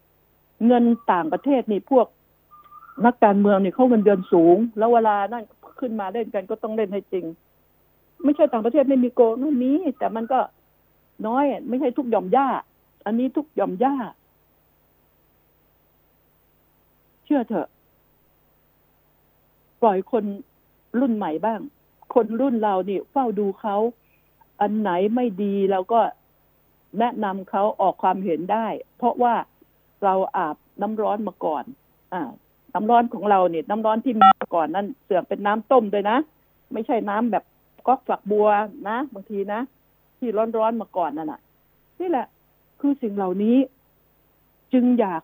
[0.03, 2.07] ๆ เงินต่างประเทศนี่พวก
[3.05, 5.43] นักการเมืองนี่เขาเงินเดือนสูง แล้วเวลานั่น
[5.79, 7.25] ขึ้นมาเล่นกันก็ต้องเล่นให้จริง
[8.23, 10.39] ไม่ใช่ต่างประเทศไม่มีโกงไม่มีแต่มันก็
[11.27, 12.47] น้อยไม่ใช่ทุกหย่อมหญ้า
[13.05, 13.95] อันนี้ทุกหย่อมหญ้า
[17.25, 17.67] เชื่อเถอะ
[19.81, 20.23] ปล่อยคน
[20.99, 21.59] รุ่นใหม่บ้าง
[22.13, 23.75] คนรุ่นเรานี่ เฝ้าดูเขา
[24.61, 26.01] อันไหนไม่ดีเราก็
[26.99, 28.67] แนะนำเขาออกความเห็นได้
[28.97, 29.33] เพราะว่า
[30.03, 31.63] เราอาบน้ำร้อนมาก่อน
[32.13, 32.21] อ่า
[32.73, 36.17] น้ำร้อนของเราเนี่ยน้ำร้อนที่มีมาก่อนนั่นเสือกเป็นน้ำต้มด้วยนะ
[36.73, 37.43] ไม่ใช่น้ำแบบ
[37.87, 38.47] ก๊อกฝักบัว
[38.89, 39.59] นะบางทีนะ
[40.17, 41.41] ที่ร้อนๆมาก่อนนั่นน่ะ
[41.99, 42.27] นี่แหละ
[42.79, 43.57] คือสิ่งเหล่านี้
[44.73, 45.21] จึงอยาก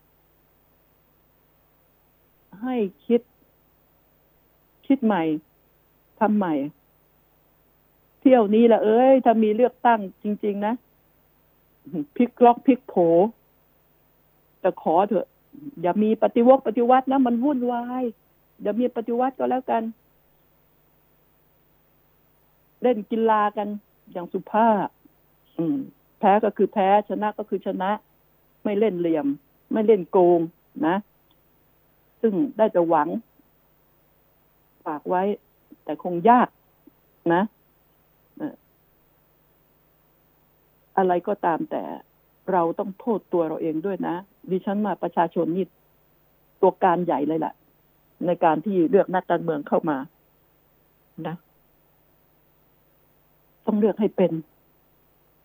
[2.63, 3.21] ให้คิด
[4.87, 5.23] คิดใหม่
[6.19, 6.53] ทำใหม่
[8.19, 10.73] เที่ยวนี้ละเอ้ย ถ้ามีเลือกตั้งจริง ๆ นะ
[12.15, 12.93] พลิกล็อกพลิกโผ
[14.59, 15.27] แต่ขอเถอะ
[15.81, 18.03] อย่ามีปฏิวัติปฏิวัตินะมันวุ่นวาย
[18.61, 19.83] อย่ามีปฏิวัติก็แล้วกัน
[22.81, 23.67] เล่นกีฬากัน
[24.11, 24.87] อย่างสุภาพ
[26.19, 27.91] แพ้ก็คือแพ้ชนะก็คือชนะ
[28.63, 29.27] ไม่เล่นเหลี่ยม
[29.73, 30.39] ไม่เล่นโกง
[30.87, 30.95] นะ
[32.21, 33.07] ซึ่งได้จะหวัง
[34.85, 35.23] ฝากไว้
[35.83, 36.47] แต่คงยาก
[37.33, 37.43] นะ
[40.97, 41.83] อะไรก็ตามแต่
[42.51, 44.15] เราต้องโทษตัวเราเองด้วยนะ
[44.49, 45.65] ดิฉันมาประชาชนนี่
[46.61, 47.53] ตัวการใหญ่เลยแหละ
[48.25, 49.97] ในการที่เลือกนักการเมืองเข้ามา
[51.27, 51.35] นะ
[53.65, 54.31] ต้องเลือกให้เป็น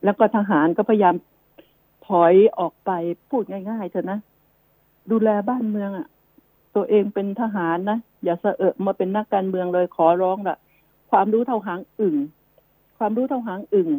[0.05, 1.15] แล้วก็ทหารก็พยายาม
[2.09, 2.91] ถอยออกไป
[3.31, 4.19] พูดง่ายๆเถอะนะ
[5.11, 6.07] ดูแลบ้านเมืองอะ่ะ
[6.77, 10.57] ตัวเองเป็นทหารนะ อย่าเสร่อมาเป็นนักการเมืองเลยขอร้องละ
[11.11, 12.17] ความรู้เท่าหางอึ่ง
[12.99, 13.91] ความรู้เท่าหางอึ่ง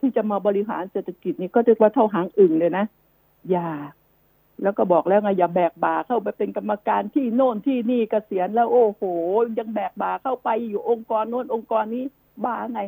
[0.00, 2.84] ที่จะมาบริหารเศรษฐกิจนี่ก็เรียกว่าเท่าหางอึ่งเลยนะ
[3.50, 3.70] อย่า
[4.62, 9.02] แล้วก็บอกแล้วไงอย่าแบกบาเข้าไปเป็นกรรมการที่โน่นที่นี่เกษียณแล้วโอ้โห
[9.58, 12.04] ยังแบกบาเข้าไปอยู่องค์กรโน่นองค์กรนี้
[12.44, 12.80] บ้าไง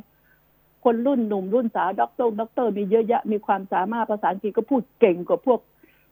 [0.85, 5.61] คนรุ่นหนุ่มรุ่นสาวด็อกเตอร์ด็อกเตอร์มีเยอะแยะมีความสามารถภาษาอังกฤษก็พูดเก่งกว่าพวก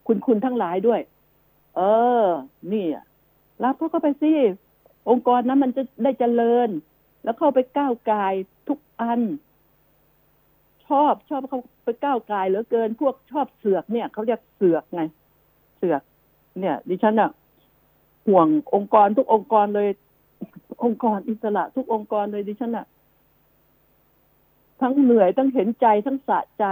[0.06, 1.00] คุณคุณทั้งหลายด้วย
[1.76, 1.80] เอ
[2.24, 2.26] อ
[2.72, 2.86] นี่
[3.62, 4.32] รับเขาก็ไปสิ
[5.10, 6.68] องค์กรนั้นมันจะได้เจริญ
[7.24, 8.34] แล้วเข้าไปก้าวกาย
[8.68, 9.20] ทุกอัน
[10.86, 15.02] ชอบชอบเขาไปก้าวกายเหลือเกิน พวกชอบเสือกเนี่ยเขาเรียกเสือกไง
[15.76, 16.02] เสือก
[16.60, 17.30] เนี่ย ดิฉันอะ
[18.28, 19.88] ห่วงองค์กรทุกองค์กรเลย
[20.84, 22.86] องค์กรอิสระทุกองค์กรเลยดิฉันอะ
[24.80, 26.64] ทั้งเหนื่อยทั้งเห็นใจทั้งสะใจ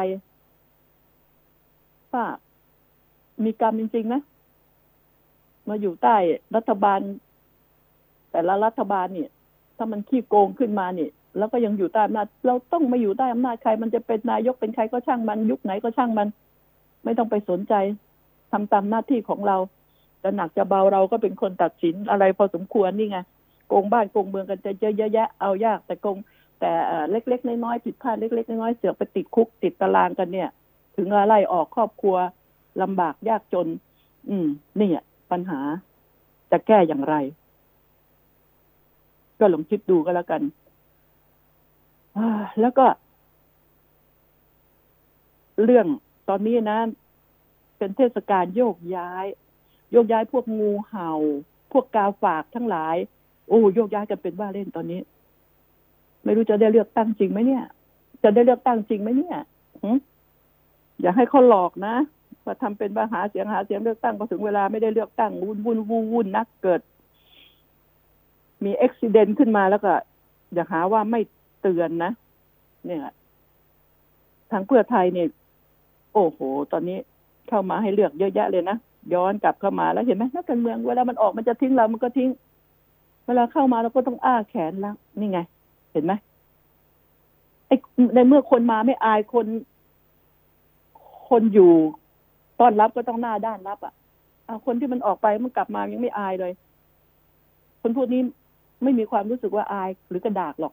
[2.12, 2.24] ว่า
[3.44, 4.20] มีกรรมจริงๆนะ
[5.70, 6.16] มาอยู่ใต้
[6.56, 7.00] รัฐบาล
[8.30, 9.30] แต่ละรัฐบาลเนี่ย
[9.76, 16.28] ถ้ามันขี้โกงขึ้นมาเนี่ยแล้วก็ยังอยู่ใต้อำนาจ เราต้องมาอยู่ใต้อำนาจใคร มันจะเป็นนายกเป็นใครก็ช่างมัน ยุคไหนก็ช่างมัน
[17.04, 17.74] ไม่ต้องไปสนใจ
[18.52, 19.56] ทำตามหน้าที่ของเรา
[20.22, 23.18] จะหนักจะเบาเราก็เป็นคนตัดสินอะไรพอสมควรนี่ไง
[23.68, 26.16] โกงบ้านโกงเมืองกันจะเยอะแยะเอายากแต่โกง
[26.60, 26.70] แต่
[27.10, 30.48] เล็ก ๆ น้อยๆผิดพลาดเล็ก ๆ น้อยๆเสือกไปติดคุกติดตารางกันเนี่ย
[30.96, 32.16] ถึงอะไรออกครอบครัว
[32.82, 33.68] ลำบากยากจน
[34.28, 34.46] อืม
[34.80, 34.90] นี่
[35.32, 35.60] ปัญหา
[36.50, 37.14] จะแก้อย่างไร
[39.40, 40.42] ก็ลองคิดดูก็แล้วกัน
[42.60, 42.86] แล้วก็
[45.64, 45.86] เรื่อง
[46.28, 46.78] ตอนนี้นะ
[47.78, 49.26] เป็นเทศกาลโยกย้าย
[49.92, 51.10] โยกย้ายพวกงูเห่า
[51.72, 52.96] พวกกาฝากทั้งหลาย
[53.48, 55.00] โอ้โยกย้ายกันเป็นว่าเล่นตอนนี้
[56.24, 57.64] ไม่รู้จะได้เลือกตั้งจริงไหมเนี่ย
[58.22, 59.38] จะได้เลือกตั้งจริงไหมเนี่ย
[61.00, 61.94] อย่าให้เขาหลอกนะ
[62.44, 66.80] ว่าทำเป็นว่าหาเสียงหาเสียงเลือกตั้งพอถึงเวลาไม่ได้เลือกตั้งวุ่นวุ่นวุ่นวุ่นนักเกิด
[68.64, 69.92] มีอุบิเหตุขึ้นมาแล้วก็
[70.54, 71.20] อย่าหาว่าไม่
[71.62, 72.12] เตือนนะ
[72.86, 73.00] เนี่ย
[74.50, 75.28] ทางเพื่อไทยเนี่ย
[76.14, 76.38] โอ้โห
[76.72, 76.98] ตอนนี้
[77.48, 78.76] เข้ามาให้เลือกเยอะแยะเลยนะ
[79.14, 82.28] ย้อนกลับเข้ามาแล้วเห็นไหมนักการเมืองเวลามันออกมันจะทิ้งเรา มันก็ทิ้ง
[83.26, 85.40] เวลาเข้ามาเราก็ต้องอ้าแขนแล้วนี่ไง
[85.92, 86.12] เห็นไหม
[87.66, 87.76] ไอ้
[88.14, 89.46] ในเมื่อคนมาไม่อายคน
[91.28, 91.72] คนอยู่
[92.60, 93.94] ต้อนรับก็ต้องหน้าด้านรับอะ
[94.46, 96.52] เอาคนที่มันออกไปมันกลับมายังไม่อายเลย
[97.80, 98.22] คนพวกนี้
[98.82, 100.72] ไม่มีความรู้สึกว่าอายหรือกระดากหรอก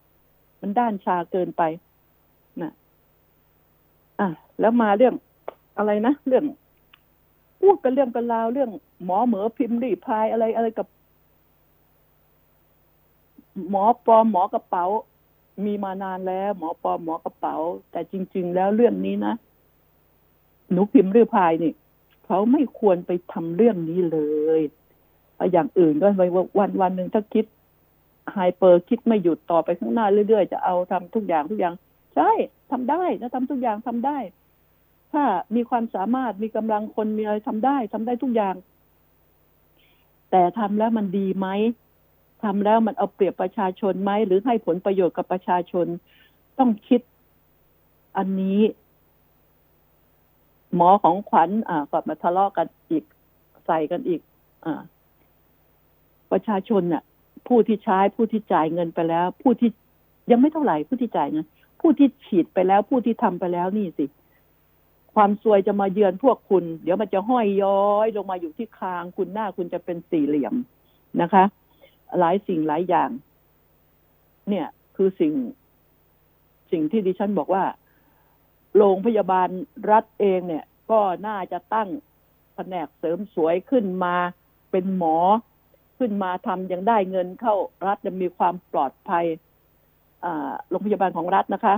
[0.62, 1.62] มันด้านชาเกินไป
[2.62, 2.72] นะ
[4.20, 4.28] อะ
[4.60, 5.14] แล้วมาเรื่อง
[5.78, 6.46] อะไรนะเรื่อง
[7.62, 8.70] พูดกันเรื่องกันราวเรื่อง
[9.06, 10.88] หมอเหมอพิมพ์รีพายอะไรอะไรกับ
[13.70, 14.86] หมอปลอมหมอกระเป๋า
[15.66, 17.56] มีมานานแล้ว หมอปลอมหมอกระเป๋า
[17.92, 19.34] แต่จริง ๆ แล้วเรื่องนี้นะ
[20.72, 21.74] หนูพิมพ์รีพายนี่
[22.26, 24.20] เขาไม่ควรไปทำเรื่องนี้เล
[24.60, 24.62] ย
[25.52, 26.24] อย่างอื่นก็ไป
[26.60, 27.46] วันวันหนึ่งถ้าคิด
[28.34, 31.74] ไฮเปอร์คิดไม่หยุดต่อไปข้างหน้าเรื่อยๆ จะเอาทำทุกอย่างทุกอย่าง
[32.16, 32.32] ใช่
[32.72, 34.18] ทำได้นะทำทุกอย่างทำได้
[35.14, 35.24] ถ้า
[35.56, 38.56] มีความสามารถมีกำลังคนมีอะไรทำได้ทำได้ทุกอย่าง
[40.32, 41.48] แต่ทำแล้วมันดีไหม
[42.44, 45.86] ทำแล้วมันเอาเปรียบประชาชนไหมหรือให้ผลประโยชน์กับประชาชน
[46.60, 47.02] ต้องคิด
[48.18, 48.60] อันนี้
[50.78, 53.04] หมอของขวัญอ่ากลับมาทะเลาะกันอีก
[53.66, 54.22] ใส่กันอีก
[54.66, 54.82] อ่า
[56.32, 57.04] ประชาชนเนี่ย
[57.48, 59.70] ผู้ที่ใช้ผู้ที่จ่ายเงินไปแล้ว ผู้ที่
[60.32, 61.46] ยังไม่เท่าไหร่ผู้ที่จ่ายเงิน
[61.82, 64.06] ผู้ที่ฉีดไปแล้ว ผู้ที่ทำไปแล้วนี่สิ
[65.16, 70.54] ความซวยจะมาเยือนพวกคุณ เดี๋ยวมันจะห้อยย้อยลงมาอยู่ที่คางคุณหน้าคุณจะเป็นสี่เหลี่ยม
[71.22, 71.44] นะคะ
[72.20, 73.10] หลายสิ่งหลายอย่าง
[74.50, 75.34] เนี่ย คือสิ่ง
[76.72, 77.64] สิ่งที่ดิฉันบอกว่า
[78.78, 79.50] โรงพยาบาล
[79.92, 81.90] รัฐเองเนี่ย ก็น่าจะตั้ง
[82.56, 84.16] แผนกเสริมสวยขึ้นมา
[84.72, 85.18] เป็นหมอ
[85.98, 87.56] ขึ้นมาทำยังได้เงินเข้า
[87.88, 89.26] รัฐจะมีความปลอดภัย
[90.70, 91.76] โรงพยาบาลของรัฐนะคะ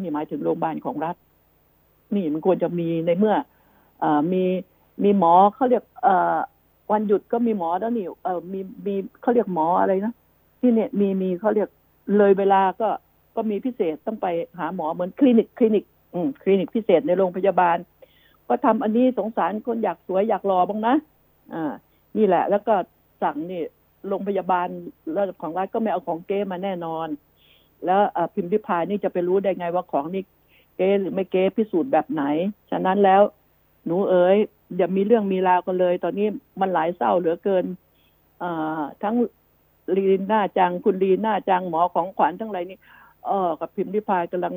[0.00, 1.16] นี่หมายถึงโรงพยาบาลของรัฐ
[2.14, 3.34] นี่มันควรจะมีในเมื่อ
[4.02, 4.42] อมี
[5.04, 5.84] มีหมอเขาเรียก
[6.92, 8.06] วันหยุดก็มีหมอแล้วนี่
[8.52, 10.14] มีมีเขาเรียกหมออะไรนะ
[10.60, 11.68] ที่เนี่ยมีมีเขาเรียก
[12.16, 12.88] เลยเวลาก็
[13.36, 14.26] ก็มีพิเศษต้องไป
[14.58, 15.84] หาหมอเหมือนคลินิกคลินิก
[16.42, 17.76] คลินิกพิเศษในโรงพยาบาล
[18.48, 20.94] ก็ทำอันนี้สงสารคนอยากสวยอยากรอบ้างนะ
[21.54, 21.72] อ่า
[22.16, 22.74] นี่แหละ แล้วก็
[23.22, 23.62] สั่งนี่
[24.08, 24.68] โรงพยาบาล
[25.12, 27.08] แล้วของรัฐก็ไม่เอาของเก๊มาแน่นอน
[27.84, 28.00] แล้ว
[28.34, 30.22] พิมพ์ริพายนี่จะไปรู้ได้ไงว่าของนี่
[30.76, 32.24] เก๊หรือไม่เก๊พิสูจน์แบบไหน
[32.70, 33.22] ฉะนั้นแล้ว
[33.86, 34.36] หนูเอ๋ย
[34.76, 36.26] อย่ามีเรื่องมีราวกันเลย ตอนนี้
[36.60, 37.64] มันหลายเศร้าเหลือเกิน
[39.02, 39.14] ทั้ง
[39.96, 42.78] ลีน่าจังคุณลีน่าจังหมอของขวัญทั้งไรนี่
[43.26, 44.54] เออกับพิมพ์ริพายกำลัง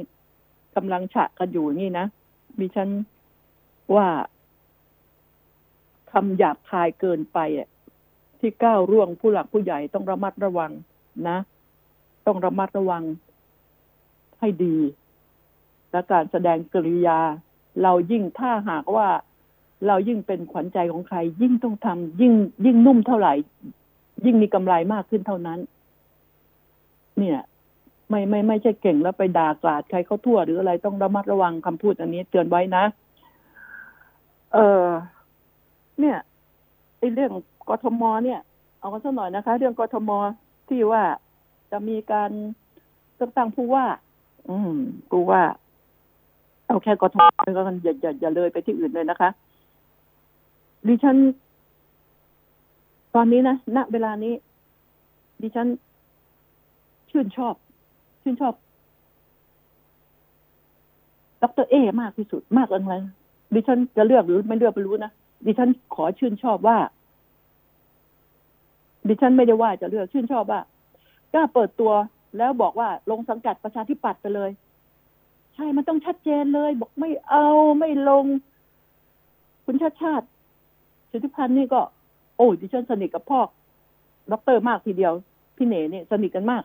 [0.75, 2.05] กำลังฉะกันอยู่นี่นะ
[2.59, 2.89] มีฉัน
[3.95, 4.07] ว่า
[6.11, 7.67] คำหยาบคายเกินไปอะ
[8.39, 10.71] ที่ก้าวร่วงผู้หลักผู้ใหญ่ต้องระมัดระวัง
[11.27, 11.37] นะ
[12.27, 13.03] ต้องระมัดระวัง
[14.39, 14.77] ให้ดี
[15.91, 17.19] และการแสดงกริยา
[17.83, 19.07] เรายิ่งถ้าหากว่า
[19.87, 22.33] เรายิ่งเป็นขวัญใจของใคร ยิ่งต้องทำยิ่ง
[22.65, 23.33] ยิ่งนุ่มเท่าไหร่
[24.25, 25.59] ยิ่งมีกำไรมากขึ้นเท่านั้น
[27.17, 27.39] เนี่ย
[28.11, 32.83] ไม่ไม่ไม่ใช่เก่งแล้วไปด่ากราดใครเขาทั่วหรืออะไรต้องระมัดระวังคำพูดอันนี้เตือนไว้นะ
[34.53, 34.85] เออ
[35.99, 36.17] เนี่ย
[36.99, 37.31] ไอ้เรื่อง
[37.69, 38.39] กทมเนี่ย
[38.79, 40.09] เอากันสักหน่อยนะคะ เรื่องกทม
[40.69, 41.03] ที่ว่า
[41.71, 42.31] จะมีการ
[43.15, 43.85] เลือกตั้งผู้ว่า
[44.49, 44.77] อืม
[45.11, 45.41] กูว่า
[46.67, 47.23] เอาแค่กทม
[47.55, 49.29] ก็กันอย่าอย่าอย่าเลยไปที่อื่นเลยนะคะ
[50.87, 51.17] ดิฉัน
[53.15, 54.33] ตอนนี้นะณเวลานี้
[55.41, 55.67] ดิฉัน
[57.09, 57.55] ชื่นชอบ
[58.23, 58.53] ชื่นชอบ
[61.43, 63.01] ดรเอ มากที่สุดมากเลย
[63.53, 65.11] ดิฉันจะเลือกหรือไม่เลือกไม่รู้นะ
[65.45, 66.77] ดิฉันขอชื่นชอบว่า
[69.07, 70.61] ดิฉันไม่ได้ว่าจะเลือกชื่นชอบว่า
[71.33, 71.91] กล้าเปิดตัว
[72.37, 74.51] แล้วบอกว่าลงสังกัดประชาธิปัตย์ไปเลย
[75.55, 77.47] ใช่มันต้องชัดเจนเลย บอกไม่เอา
[77.79, 78.25] ไม่ลง
[79.65, 80.25] คุณชาติชาติ
[81.11, 81.81] สุธิพันธ์นี่ก็
[82.37, 83.39] โอ้ดิฉันสนิทกับพ่อ
[84.31, 85.13] ดรมากทีเดียว
[85.57, 86.63] พี่เนเนี่ยสนิทกันมาก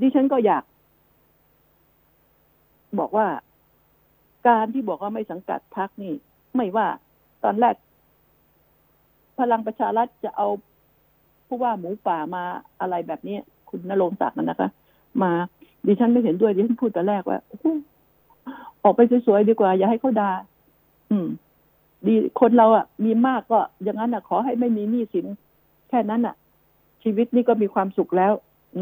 [0.00, 0.64] ดิฉันก็อยาก
[2.98, 3.26] บอกว่า
[4.48, 6.12] การที่บอกว่าไม่สังกัดพักนี่
[6.56, 6.86] ไม่ว่า
[7.44, 7.74] ตอนแรก
[9.38, 10.48] พลังประชารัฐจะเอา
[11.46, 12.42] ผู้ว่าหมูป่ามา
[12.80, 13.38] อะไรแบบนี้
[13.68, 14.68] คุณนรงศักดิ์นะคะ
[15.22, 15.32] มา
[15.86, 17.38] ดิฉันไม่เห็นด้วยดิฉันพูดแต่แรกว่า
[18.82, 20.30] ออกไปสวยๆดีกว่า อย่าให้เขาดา่า
[21.10, 21.26] อืม
[22.06, 25.26] ดีคนเราอะ มีมากก็ อย่างนั้นอะ ขอให้ไม่มีหนี้สิน
[25.88, 26.34] แค่นั้นอะ
[27.02, 28.32] ชีวิตนี่ก็มีความสุขแล้ว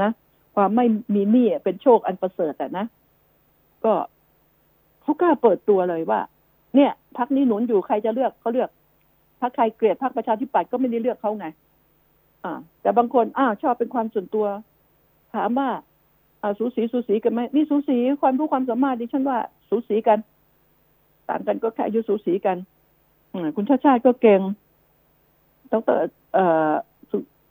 [0.03, 0.11] นะ
[0.55, 2.87] ความไม่มีหนี้เป็นโชคอันประเสริฐอะนะ
[3.85, 3.93] ก็
[5.03, 6.21] เขากล้าเปิดตัวเลยว่า
[6.77, 8.71] เนี่ยพักนี้หนุนอยู่ใครจะเลือกเขาเลือก
[9.41, 11.47] ถ้าใครเกลียดพักประชาธิปัตย์ก็ไม่ได้เลือกเขาไง
[12.45, 14.47] อ่า แต่บางคนอ้าวชอบเป็นความส่วนตัว
[15.35, 15.69] ถามว่า
[16.43, 19.39] อ่าสูสีสูสีกันไหมนี่สูสีความรู้ความสามารถดิฉันว่า
[19.69, 20.19] สูสีกัน
[21.29, 22.57] ต่างกันก็แค่อายุสูสีกัน
[23.35, 24.41] อคุณชาติชาติก็เก่ง
[25.73, 25.99] ดร
[26.35, 26.73] เอ่อ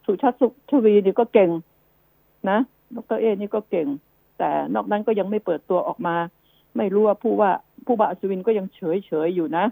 [0.05, 1.49] สุชาติสุชวีนี่ก็เก่ง
[2.49, 2.59] นะ
[2.95, 3.87] ดรเอนี่ก็เก่ง
[4.37, 6.15] แต่นอกนั้นก็ยังไม่เปิดตัวออกมา
[6.77, 7.51] ไม่รู้ว่าผู้ว่า
[7.85, 9.65] ผู้บ่าอัศวินก็ยังเฉยเฉยอยู่นะ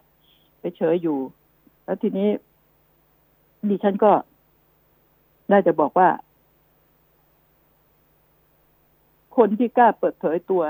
[0.60, 1.18] ไปเฉยอยู่
[1.86, 2.30] แล้วทีนี้
[3.70, 4.12] ดิฉันก็
[5.50, 6.10] ได้จะบอกว่า
[9.38, 10.64] คนที่กล้าเปิดเผยตัว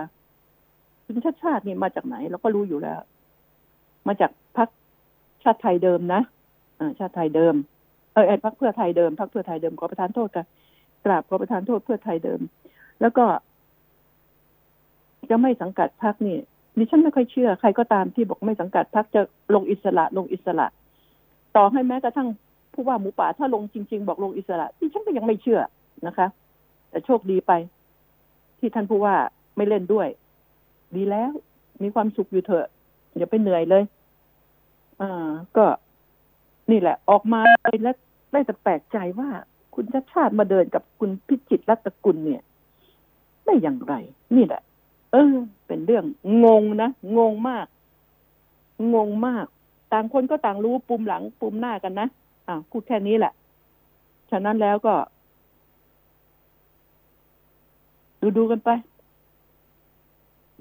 [1.05, 2.99] คุณชาติชาตินี่มาจากไหนเราก็รู้อยู่แล้ว
[4.07, 4.69] มาจากพรรค
[5.43, 6.21] ชาติไทยเดิมนะ
[6.79, 7.55] อ่าชาติไทยเดิม
[8.13, 10.45] เออไอ้พรรคเพื่อไทยเดิมพรรคเพื่อไทยเดิมขอประทานโทษกัน
[11.05, 12.41] กราบขอประทานโทษเพื่อไทยเดิม
[13.01, 13.25] แล้วก็
[15.29, 16.37] จะไม่สังกัดพรรคนี่
[16.77, 19.21] ดิฉันไม่ค่อยเชื่อ ใครก็ตามที่บอกไม่สังกัดพรรคจะ
[19.55, 20.67] ลงอิสระลงอิสระ
[21.55, 22.29] ต่อให้แม้กระทั่ง
[22.73, 25.59] ผู้ว่าหมูป่าถ้าลงจริง ๆ บอกลงอิสระที่ฉันก็ยังไม่เชื่อ
[26.07, 26.27] นะคะ
[26.89, 27.51] แต่โชคดีไป
[28.59, 29.15] ที่ท่านผู้ว่า
[29.57, 30.07] ไม่เล่นด้วย
[30.95, 31.31] ดีแล้ว
[31.83, 32.67] มีความสุขอยู่เถอะ
[33.17, 33.83] อย่าไปเหนื่อยเลย
[35.01, 35.65] อ่า ก็
[36.71, 37.41] นี่แหละ ออกมา
[37.83, 37.95] แล้ว
[38.31, 39.29] ได้แต่แปลกใจว่า
[39.79, 42.41] คุณชาติชาติมาเดินกับคุณพิจิตรรัตกุลเนี่ย
[43.45, 43.93] ได้อย่างไร
[44.35, 44.61] นี่แหละ
[45.11, 45.35] เออ
[45.67, 46.05] เป็นเรื่อง
[46.43, 47.65] งงนะ งงมาก
[48.93, 49.45] งงมาก
[49.93, 52.07] ต่างคนก็ต่างรู้ปุ่มหลังปุ่มหน้ากันนะ
[52.47, 53.33] อ่าพูดแค่นี้แหละ
[54.31, 54.93] ฉะนั้นแล้วก็
[58.21, 58.69] ดูดูกันไป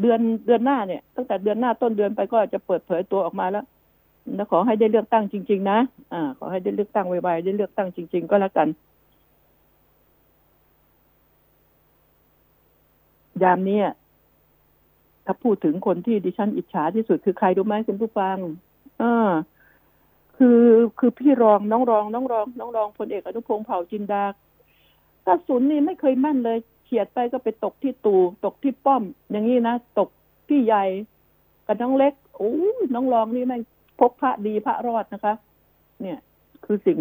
[0.01, 3.65] เดือนเดือนหน้าเนี่ย ตั้งแต่เดือนหน้าต้นเดือนไปก็จะเปิดเผยตัวออกมาแล้ว
[4.35, 5.79] แล้วขอให้ได้เลือกตั้งจริง ๆ นะ
[6.13, 8.69] อ่า ขอให้ได้เลือกตั้งไวๆได้เลือกตั้งจริง ๆ ก็แล้วกัน
[13.43, 13.81] ยามนี้
[15.27, 18.37] ถ้าพูดถึงคนที่ดิฉันอิจฉาที่สุดคือใครรู้ไหมคุณผู้ฟัง
[19.03, 19.31] อ่า
[20.37, 20.63] คือ
[20.99, 24.25] คือพี่รองน้องรอง น้องรอง น้องรองพลเอกอนุพงษ์เผ่าจินดา
[25.27, 30.09] กระสุนนี่ไม่เคยมั่นเลยเฉียดไปก็ไปตกที่ตูตกที่ป้อม อย่างนี้นะตก
[30.49, 30.85] พี่ใหญ่
[31.67, 33.63] กับน้องเล็กโอ้ยน้องรองนี่แม่ง
[34.01, 35.35] พกพระดีพระรอดนะคะ
[36.03, 36.19] เนี่ย
[36.65, 36.99] คือสิ่ง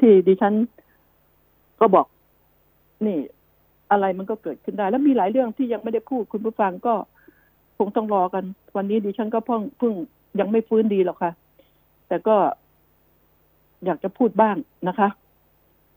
[0.00, 0.54] ที่ดิฉัน
[1.80, 2.06] ก็บอก
[3.06, 3.18] นี่
[3.90, 6.94] อะไรมันก็เกิดขึ้นได้ แล้วมีหลายเรื่องที่ยังไม่ได้พูดคุณผู้ฟังก็
[7.78, 8.44] คงต้องรอกัน
[8.76, 9.92] วันนี้ดิฉันก็เพิ่งเพิ่ง
[10.40, 11.32] ยังไม่ฟื้นดีหรอกค่ะ
[12.08, 12.36] แต่ก็
[13.84, 14.56] อยากจะพูดบ้าง
[14.88, 15.08] นะคะ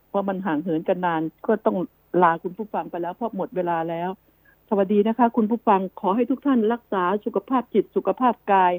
[0.10, 1.78] เพราะมันห่างเหินกันนานก็ต้อง
[2.24, 4.10] ลาคุณผู้ฟังไปแล้วเพราะหมดเวลาแล้ว
[4.70, 8.74] สวัสดีนะคะ คุณผู้ฟังขอให้ทุกท่านรักษาสุขภาพจิตสุขภาพกาย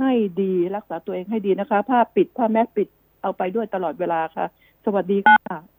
[0.00, 2.88] ให้ดีรักษาตัวเองให้ดีนะคะ ผ้าปิดผ้าแมสปิด
[3.22, 4.46] เอาไปด้วยตลอดเวลาค่ะ
[4.84, 5.62] สวัสดีค่ะ